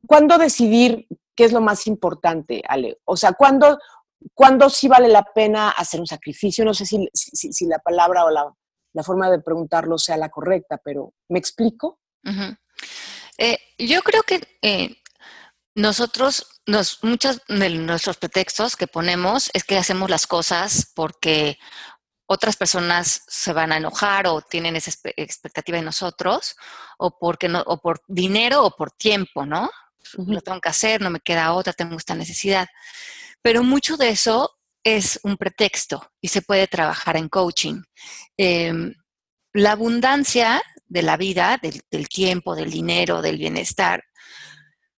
¿cuándo 0.07 0.37
decidir 0.37 1.07
qué 1.35 1.43
es 1.43 1.51
lo 1.51 1.59
más 1.59 1.87
importante, 1.87 2.61
Ale? 2.65 2.99
O 3.03 3.17
sea, 3.17 3.33
¿cuándo, 3.33 3.77
¿cuándo 4.33 4.69
sí 4.69 4.87
vale 4.87 5.09
la 5.09 5.23
pena 5.23 5.71
hacer 5.71 5.99
un 5.99 6.07
sacrificio? 6.07 6.63
No 6.63 6.73
sé 6.73 6.85
si, 6.85 7.09
si, 7.13 7.65
la 7.65 7.79
palabra 7.79 8.23
o 8.23 8.29
la, 8.29 8.53
la, 8.93 9.03
forma 9.03 9.29
de 9.29 9.39
preguntarlo 9.39 9.97
sea 9.97 10.17
la 10.17 10.29
correcta, 10.29 10.77
pero 10.83 11.13
¿me 11.29 11.39
explico? 11.39 11.99
Eh, 13.37 13.57
yo 13.77 14.01
creo 14.01 14.23
que 14.23 14.41
nosotros, 15.75 16.61
nos, 16.65 17.03
muchos 17.03 17.41
de 17.47 17.69
nuestros 17.69 18.17
pretextos 18.17 18.75
que 18.75 18.87
ponemos 18.87 19.49
es 19.53 19.63
que 19.63 19.77
hacemos 19.77 20.09
las 20.09 20.27
cosas 20.27 20.91
porque 20.93 21.57
otras 22.31 22.57
personas 22.57 23.23
se 23.27 23.53
van 23.53 23.71
a 23.71 23.77
enojar 23.77 24.27
o 24.27 24.41
tienen 24.41 24.75
esa 24.75 24.91
expectativa 25.15 25.79
de 25.79 25.83
nosotros, 25.83 26.55
o 26.99 27.17
porque 27.17 27.49
no, 27.49 27.63
o 27.65 27.81
por 27.81 28.01
dinero 28.07 28.63
o 28.63 28.75
por 28.75 28.91
tiempo, 28.91 29.47
¿no? 29.47 29.71
Lo 30.13 30.41
tengo 30.41 30.61
que 30.61 30.69
hacer, 30.69 31.01
no 31.01 31.09
me 31.09 31.21
queda 31.21 31.53
otra, 31.53 31.73
tengo 31.73 31.97
esta 31.97 32.13
necesidad. 32.13 32.67
Pero 33.41 33.63
mucho 33.63 33.97
de 33.97 34.09
eso 34.09 34.58
es 34.83 35.19
un 35.23 35.37
pretexto 35.37 36.11
y 36.21 36.29
se 36.29 36.41
puede 36.41 36.67
trabajar 36.67 37.17
en 37.17 37.29
coaching. 37.29 37.81
Em, 38.37 38.93
la 39.53 39.71
abundancia 39.71 40.61
de 40.87 41.01
la 41.01 41.17
vida, 41.17 41.59
del, 41.61 42.09
tiempo, 42.09 42.55
del 42.55 42.71
dinero, 42.71 43.21
del 43.21 43.37
bienestar, 43.37 44.03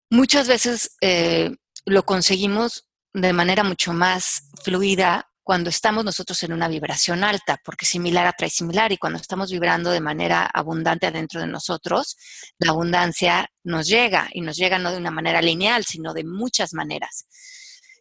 muchas 0.09 0.47
veces 0.47 0.95
eh, 1.01 1.51
lo 1.85 2.03
conseguimos 2.03 2.87
de 3.13 3.33
manera 3.33 3.63
mucho 3.63 3.93
más 3.93 4.49
fluida 4.63 5.31
cuando 5.43 5.69
estamos 5.69 6.05
nosotros 6.05 6.41
en 6.43 6.53
una 6.53 6.67
vibración 6.67 7.23
alta, 7.23 7.59
porque 7.65 7.85
similar 7.85 8.27
atrae 8.27 8.49
similar 8.49 8.91
y 8.91 8.97
cuando 8.97 9.19
estamos 9.19 9.51
vibrando 9.51 9.89
de 9.89 9.99
manera 9.99 10.45
abundante 10.45 11.07
adentro 11.07 11.41
de 11.41 11.47
nosotros, 11.47 12.15
la 12.59 12.71
abundancia 12.71 13.49
nos 13.63 13.87
llega 13.87 14.29
y 14.31 14.41
nos 14.41 14.55
llega 14.55 14.77
no 14.77 14.91
de 14.91 14.97
una 14.97 15.11
manera 15.11 15.41
lineal, 15.41 15.83
sino 15.83 16.13
de 16.13 16.23
muchas 16.23 16.73
maneras. 16.73 17.25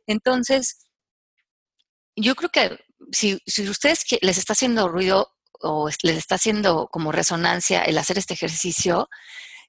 Entonces, 0.07 0.90
yo 2.17 2.35
creo 2.35 2.51
que 2.51 2.79
si, 3.13 3.41
si 3.47 3.69
ustedes 3.69 4.05
les 4.21 4.39
está 4.39 4.53
haciendo 4.53 4.89
ruido 4.89 5.33
o 5.61 5.89
les 6.03 6.17
está 6.17 6.37
haciendo 6.37 6.89
como 6.91 7.13
resonancia 7.13 7.83
el 7.83 7.99
hacer 7.99 8.19
este 8.19 8.35
ejercicio, 8.35 9.09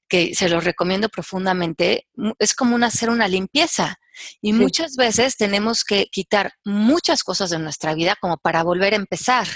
que 0.08 0.34
se 0.34 0.50
los 0.50 0.64
recomiendo 0.64 1.08
profundamente, 1.08 2.06
es 2.38 2.54
como 2.54 2.76
hacer 2.84 3.08
una 3.08 3.28
limpieza. 3.28 3.96
Y 4.42 4.52
muchas 4.52 4.96
veces 4.96 5.38
tenemos 5.38 5.84
que 5.84 6.06
quitar 6.12 6.52
muchas 6.66 7.24
cosas 7.24 7.48
de 7.48 7.58
nuestra 7.58 7.94
vida 7.94 8.14
como 8.20 8.36
para 8.36 8.62
volver 8.62 8.92
a 8.92 8.96
empezar. 8.96 9.48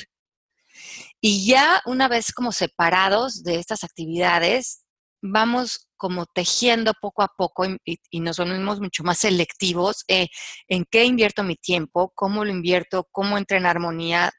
Y 1.21 1.47
ya 1.47 1.83
una 1.85 2.09
vez 2.09 2.33
como 2.33 2.53
separados 2.53 3.43
de 3.43 3.59
estas 3.59 3.85
actividades, 3.85 4.86
vamos 5.33 5.89
como 5.97 6.27
tejiendo 6.27 6.93
poco 7.01 7.23
a 7.23 7.29
poco 7.37 7.65
y, 7.85 8.21
nos 8.21 8.39
volvemos 8.39 8.81
mucho 8.81 9.03
más 9.03 9.19
selectivos 9.19 10.05
eh, 10.09 10.29
en 10.69 10.85
qué 10.91 11.05
invierto 11.05 11.43
mi 11.43 11.57
tiempo, 11.57 12.13
cómo 12.15 12.45
lo 12.45 12.51
invierto, 12.51 13.09
cómo 13.11 13.39
entro 13.39 13.57
en 13.57 13.67
armonía, 13.67 14.33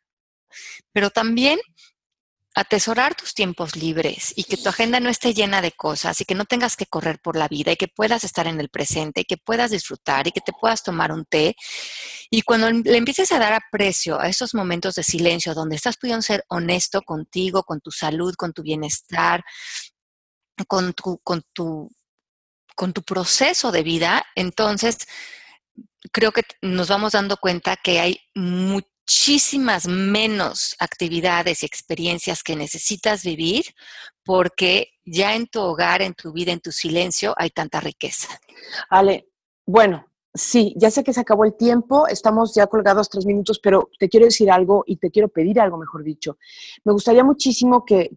pero 0.93 1.09
también 1.09 1.59
atesorar 2.57 3.13
tus 3.13 3.35
tiempos 3.35 3.75
libres 3.75 4.33
y 4.35 4.43
que 4.43 4.57
tu 4.57 4.67
agenda 4.67 4.99
no 4.99 5.11
esté 5.11 5.35
llena 5.35 5.61
de 5.61 5.73
cosas 5.73 6.19
y 6.19 6.25
que 6.25 6.33
no 6.33 6.45
tengas 6.45 6.75
que 6.75 6.87
correr 6.87 7.19
por 7.19 7.37
la 7.37 7.47
vida 7.47 7.71
y 7.71 7.75
que 7.75 7.87
puedas 7.87 8.23
estar 8.23 8.47
en 8.47 8.59
el 8.59 8.69
presente 8.69 9.21
y 9.21 9.25
que 9.25 9.37
puedas 9.37 9.69
disfrutar 9.69 10.27
y 10.27 10.31
que 10.31 10.41
te 10.41 10.53
puedas 10.59 10.81
tomar 10.81 11.11
un 11.11 11.23
té. 11.25 11.55
Y 12.31 12.41
cuando 12.41 12.71
le 12.71 12.97
empieces 12.97 13.31
a 13.31 13.37
dar 13.37 13.53
aprecio 13.53 14.19
a 14.19 14.27
esos 14.27 14.55
momentos 14.55 14.95
de 14.95 15.03
silencio 15.03 15.53
donde 15.53 15.75
estás 15.75 15.97
pudiendo 15.97 16.23
ser 16.23 16.45
honesto 16.47 17.03
contigo, 17.03 17.61
con 17.61 17.79
tu 17.79 17.91
salud, 17.91 18.33
con 18.33 18.53
tu 18.53 18.63
bienestar, 18.63 19.43
con 20.65 20.93
tu, 20.93 21.19
con 21.19 21.43
tu, 21.53 21.89
con 22.75 22.93
tu 22.93 23.01
proceso 23.03 23.71
de 23.71 23.83
vida, 23.83 24.25
entonces 24.35 24.97
creo 26.11 26.31
que 26.31 26.43
nos 26.61 26.89
vamos 26.89 27.13
dando 27.13 27.37
cuenta 27.37 27.75
que 27.75 27.99
hay 27.99 28.19
muchísimas 28.35 29.87
menos 29.87 30.75
actividades 30.79 31.63
y 31.63 31.65
experiencias 31.65 32.43
que 32.43 32.55
necesitas 32.55 33.23
vivir 33.23 33.65
porque 34.23 34.93
ya 35.05 35.35
en 35.35 35.47
tu 35.47 35.61
hogar, 35.61 36.01
en 36.01 36.13
tu 36.13 36.33
vida, 36.33 36.51
en 36.51 36.59
tu 36.59 36.71
silencio 36.71 37.33
hay 37.37 37.49
tanta 37.49 37.79
riqueza. 37.79 38.27
Ale, 38.89 39.27
bueno, 39.65 40.05
sí, 40.37 40.73
ya 40.77 40.91
sé 40.91 41.03
que 41.03 41.13
se 41.13 41.19
acabó 41.19 41.43
el 41.45 41.55
tiempo, 41.55 42.07
estamos 42.07 42.53
ya 42.55 42.67
colgados 42.67 43.09
tres 43.09 43.25
minutos, 43.25 43.59
pero 43.61 43.89
te 43.99 44.07
quiero 44.07 44.25
decir 44.25 44.49
algo 44.51 44.83
y 44.85 44.97
te 44.97 45.11
quiero 45.11 45.27
pedir 45.27 45.59
algo, 45.59 45.77
mejor 45.77 46.03
dicho. 46.03 46.37
Me 46.83 46.93
gustaría 46.93 47.23
muchísimo 47.23 47.83
que, 47.85 48.09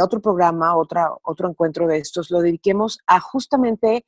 otro 0.00 0.20
programa, 0.20 0.76
otra, 0.76 1.10
otro 1.22 1.48
encuentro 1.48 1.86
de 1.86 1.98
estos, 1.98 2.30
lo 2.30 2.40
dediquemos 2.40 2.98
a 3.06 3.20
justamente 3.20 4.04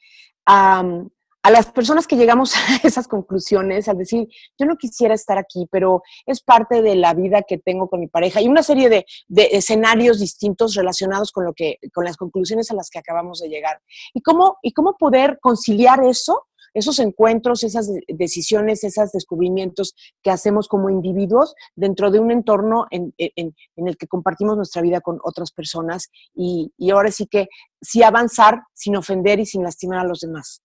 a 1.45 1.51
las 1.51 1.71
personas 1.71 2.07
que 2.07 2.17
llegamos 2.17 2.55
a 2.57 2.87
esas 2.87 3.07
conclusiones, 3.07 3.87
al 3.87 3.99
decir, 3.99 4.27
yo 4.59 4.67
no 4.67 4.77
quisiera 4.77 5.15
estar 5.15 5.39
aquí, 5.39 5.69
pero 5.71 6.03
es 6.27 6.43
parte 6.43 6.81
de 6.83 6.97
la 6.97 7.13
vida 7.13 7.43
que 7.43 7.59
tengo 7.59 7.89
con 7.89 8.01
mi 8.01 8.09
pareja 8.09 8.41
y 8.41 8.49
una 8.49 8.63
serie 8.63 8.89
de, 8.89 9.05
escenarios 9.53 10.21
distintos 10.21 10.75
relacionados 10.75 11.31
con, 11.31 11.45
lo 11.45 11.53
que, 11.53 11.79
con 11.93 12.05
las 12.05 12.17
conclusiones 12.17 12.71
a 12.71 12.75
las 12.75 12.89
que 12.89 12.99
acabamos 12.99 13.41
de 13.41 13.51
llegar. 13.51 13.81
¿Y 14.15 14.23
cómo, 14.23 14.57
y 14.63 14.73
cómo 14.73 14.97
poder 14.97 15.39
conciliar 15.41 16.03
eso, 16.03 16.47
esos 16.75 16.99
encuentros, 16.99 17.63
esas 17.63 17.89
decisiones, 18.09 18.85
esos 18.85 19.13
descubrimientos 19.13 19.95
que 20.23 20.31
hacemos 20.31 20.69
como 20.69 20.91
individuos 20.91 21.55
dentro 21.77 22.11
de 22.11 22.19
un 22.19 22.31
entorno 22.31 22.87
en, 22.91 23.15
el 23.17 23.97
que 23.97 24.09
compartimos 24.09 24.57
nuestra 24.57 24.83
vida 24.83 25.01
con 25.01 25.19
otras 25.23 25.53
personas 25.53 26.11
y, 26.35 26.73
ahora 26.91 27.11
sí 27.11 27.27
que 27.27 27.49
sí 27.81 28.03
avanzar 28.03 28.63
sin 28.75 28.97
ofender 28.97 29.41
y 29.41 29.47
sin 29.47 29.63
lastimar 29.63 30.01
a 30.01 30.05
los 30.05 30.21
demás? 30.21 30.63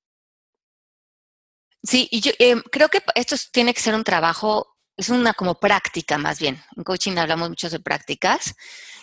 Sí, 1.83 2.07
y 2.11 2.21
em, 2.39 2.61
creo 2.71 2.89
que 2.89 3.01
esto 3.15 3.35
tiene 3.53 3.73
que 3.73 3.79
ser 3.79 3.95
un 3.95 4.03
trabajo, 4.03 4.75
es 4.97 5.09
una 5.09 5.33
como 5.33 5.55
práctica 5.55 6.17
más 6.17 6.39
bien. 6.39 6.61
En 6.75 6.83
coaching 6.83 7.17
hablamos 7.17 7.49
mucho 7.49 7.69
de 7.69 7.79
prácticas 7.79 8.55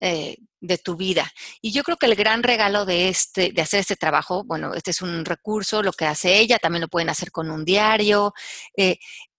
eh, 0.00 0.36
de 0.60 0.78
tu 0.78 0.96
vida. 0.96 1.30
Y 1.60 1.72
yo 1.72 1.82
creo 1.82 1.96
que 1.96 2.06
el 2.06 2.16
gran 2.16 2.42
regalo 2.42 2.84
de, 2.84 3.08
este, 3.08 3.52
de 3.52 3.62
hacer 3.62 3.80
este 3.80 3.96
trabajo, 3.96 4.44
bueno, 4.44 4.74
este 4.74 4.90
es 4.90 5.02
un 5.02 5.24
recurso, 5.24 5.82
lo 5.82 5.92
que 5.92 6.06
hace 6.06 6.38
ella, 6.38 6.58
también 6.58 6.82
lo 6.82 6.88
pueden 6.88 7.08
hacer 7.08 7.30
con 7.30 7.50
un 7.50 7.64
diario, 7.64 8.32
eh, 8.76 8.98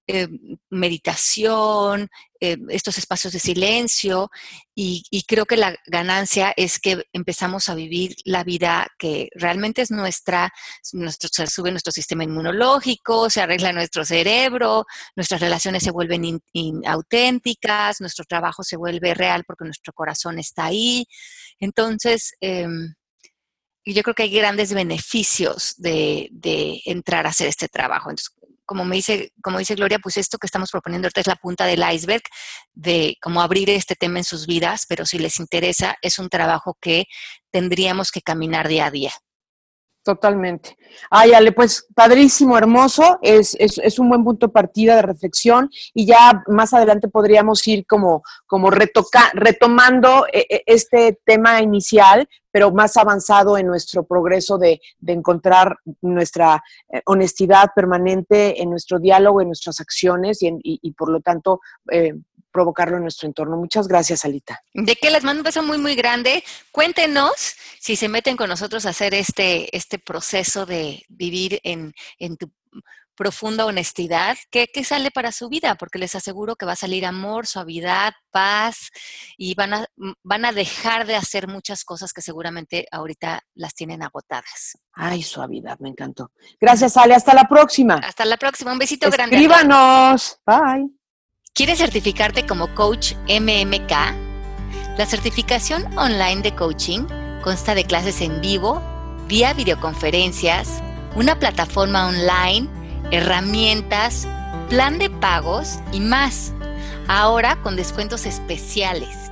eh, 0.10 0.28
meditación, 0.70 2.10
eh, 2.40 2.58
estos 2.70 2.98
espacios 2.98 3.34
de 3.34 3.40
silencio 3.40 4.30
y, 4.74 5.04
creo 5.28 5.46
que 5.46 5.58
la 5.58 5.76
ganancia 5.88 6.54
es 6.56 6.80
que 6.80 7.04
empezamos 7.12 7.68
a 7.68 7.76
vivir 7.76 8.16
la 8.24 8.44
vida 8.46 8.88
que 8.98 9.28
realmente 9.34 9.82
es 9.82 9.92
nuestra, 9.92 10.54
nuestro, 10.94 11.30
se 11.30 11.48
sube 11.48 11.72
nuestro 11.72 11.92
sistema 11.92 12.24
inmunológico, 12.24 13.30
se 13.30 13.42
arregla 13.42 13.74
nuestro 13.74 14.06
cerebro, 14.06 14.86
nuestras 15.16 15.42
relaciones 15.42 15.84
se 15.84 15.92
vuelven 15.92 16.40
auténticas, 16.86 18.00
nuestro 18.00 18.24
trabajo 18.24 18.64
se 18.64 18.78
vuelve 18.78 19.14
real 19.14 19.44
porque 19.46 19.66
nuestro 19.66 19.92
corazón 19.94 20.40
está 20.40 20.66
ahí. 20.66 21.06
Entonces, 21.60 22.34
em, 22.40 22.94
yo 23.86 24.04
creo 24.04 24.16
que 24.16 24.24
hay 24.24 24.32
grandes 24.32 24.74
beneficios 24.74 25.74
de, 25.78 26.30
de, 26.32 26.82
entrar 26.86 27.26
a 27.26 27.30
hacer 27.30 27.48
este 27.48 27.68
trabajo. 27.68 28.10
Entonces, 28.10 28.34
como 28.68 28.86
me 28.86 28.98
dice, 28.98 29.32
como 29.42 29.58
dice 29.58 29.74
Gloria, 29.74 29.98
pues 29.98 30.18
esto 30.18 30.38
que 30.38 30.46
estamos 30.46 30.70
proponiendo 30.70 31.08
ahorita 31.08 31.22
es 31.22 31.28
la 31.28 31.38
punta 31.38 31.66
del 31.66 31.84
iceberg 31.92 32.22
de 32.74 33.16
cómo 33.22 33.42
abrir 33.42 33.72
este 33.72 33.96
tema 33.96 34.20
en 34.20 34.26
sus 34.26 34.46
vidas, 34.46 34.86
pero 34.88 35.06
si 35.06 35.18
les 35.18 35.40
interesa, 35.40 35.96
es 36.02 36.20
un 36.20 36.30
trabajo 36.30 36.78
que 36.80 37.06
tendríamos 37.50 38.12
que 38.12 38.22
caminar 38.22 38.68
día 38.68 38.86
a 38.86 38.92
día. 38.92 39.14
Totalmente. 40.08 40.78
Ay, 41.10 41.34
Ale, 41.34 41.52
pues 41.52 41.86
padrísimo, 41.94 42.58
hermoso, 42.58 43.20
es, 43.22 43.58
es, 43.60 44.00
un 44.00 44.08
buen 44.08 44.24
punto 44.24 44.48
de 44.48 44.54
partida 44.54 44.96
de 44.96 45.02
reflexión 45.02 45.70
y 45.94 46.06
ya 46.06 46.46
más 46.48 46.74
adelante 46.74 47.10
podríamos 47.10 47.68
ir 47.68 47.86
como, 47.86 48.24
como 48.46 48.70
retomando 48.72 50.26
eh, 50.32 50.46
eh, 50.50 50.64
este 50.66 51.20
tema 51.26 51.62
inicial, 51.62 52.26
pero 52.50 52.72
más 52.72 52.96
avanzado 52.96 53.58
en 53.58 53.68
nuestro 53.68 54.06
progreso 54.06 54.58
de, 54.58 54.80
encontrar 55.06 55.76
nuestra 56.00 56.64
eh, 56.88 57.02
honestidad 57.04 57.72
permanente 57.76 58.62
en 58.62 58.70
nuestro 58.70 59.00
diálogo, 59.00 59.42
en 59.42 59.48
nuestras 59.48 59.82
acciones 59.82 60.42
y, 60.42 60.58
y, 60.64 60.92
por 60.94 61.10
lo 61.10 61.20
tanto 61.20 61.60
provocarlo 62.58 62.98
en 62.98 63.04
nuestro 63.04 63.28
entorno. 63.28 63.56
Muchas 63.56 63.88
gracias, 63.88 64.26
Alita. 64.26 64.60
De 64.74 64.96
que 64.96 65.12
les 65.12 65.24
mando 65.24 65.42
un 65.42 65.44
beso 65.44 65.62
muy, 65.62 65.78
muy 65.78 65.94
grande. 65.94 66.44
Cuéntenos 66.72 67.56
si 67.80 67.96
se 67.96 68.10
meten 68.10 68.36
con 68.36 68.50
nosotros 68.50 68.88
a 68.88 68.90
hacer 68.90 69.14
este, 69.14 69.76
este 69.78 70.00
proceso 70.00 70.66
de 70.66 71.06
vivir 71.08 71.60
en, 71.62 71.94
tu 72.40 72.52
profunda 73.16 73.66
honestidad, 73.66 74.38
¿qué, 74.50 74.68
sale 74.84 75.12
para 75.12 75.32
su 75.32 75.50
vida? 75.50 75.76
Porque 75.76 76.00
les 76.00 76.16
aseguro 76.16 76.56
que 76.56 76.66
va 76.66 76.72
a 76.72 76.76
salir 76.76 77.06
amor, 77.06 77.46
suavidad, 77.46 78.14
paz 78.32 78.90
y 79.38 79.54
van 79.54 79.76
a, 79.76 79.86
van 80.24 80.46
a 80.46 80.52
dejar 80.52 81.06
de 81.06 81.16
hacer 81.16 81.48
muchas 81.48 81.84
cosas 81.84 82.12
que 82.12 82.24
seguramente 82.24 82.88
ahorita 82.92 83.42
las 83.54 83.76
tienen 83.76 84.02
agotadas. 84.02 84.80
Ay, 84.94 85.22
suavidad, 85.22 85.78
me 85.80 85.90
encantó. 85.90 86.32
Gracias, 86.60 86.98
Ale. 86.98 87.14
Hasta 87.14 87.36
la 87.36 87.48
próxima. 87.48 87.96
Hasta 87.96 88.26
la 88.26 88.38
próxima. 88.38 88.72
Un 88.72 88.80
besito 88.80 89.12
grande. 89.12 89.36
Escríbanos. 89.36 90.40
Bye. 90.44 90.97
¿Quieres 91.58 91.80
certificarte 91.80 92.46
como 92.46 92.68
coach 92.76 93.14
MMK? 93.28 93.92
La 94.96 95.08
certificación 95.08 95.98
online 95.98 96.44
de 96.44 96.54
coaching 96.54 97.08
consta 97.42 97.74
de 97.74 97.84
clases 97.84 98.22
en 98.22 98.42
vivo, 98.42 98.80
vía 99.28 99.54
videoconferencias, 99.56 100.84
una 101.16 101.40
plataforma 101.40 102.10
online, 102.10 102.70
herramientas, 103.10 104.28
plan 104.70 105.00
de 105.00 105.10
pagos 105.10 105.80
y 105.92 106.00
más. 106.00 106.54
Ahora 107.08 107.56
con 107.64 107.76
descuentos 107.76 108.28
especiales. 108.28 109.32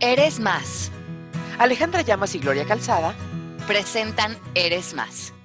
Eres 0.00 0.40
más. 0.40 0.90
Alejandra 1.58 2.00
Llamas 2.00 2.34
y 2.34 2.38
Gloria 2.38 2.64
Calzada 2.64 3.14
presentan 3.66 4.38
Eres 4.54 4.94
más 4.94 5.35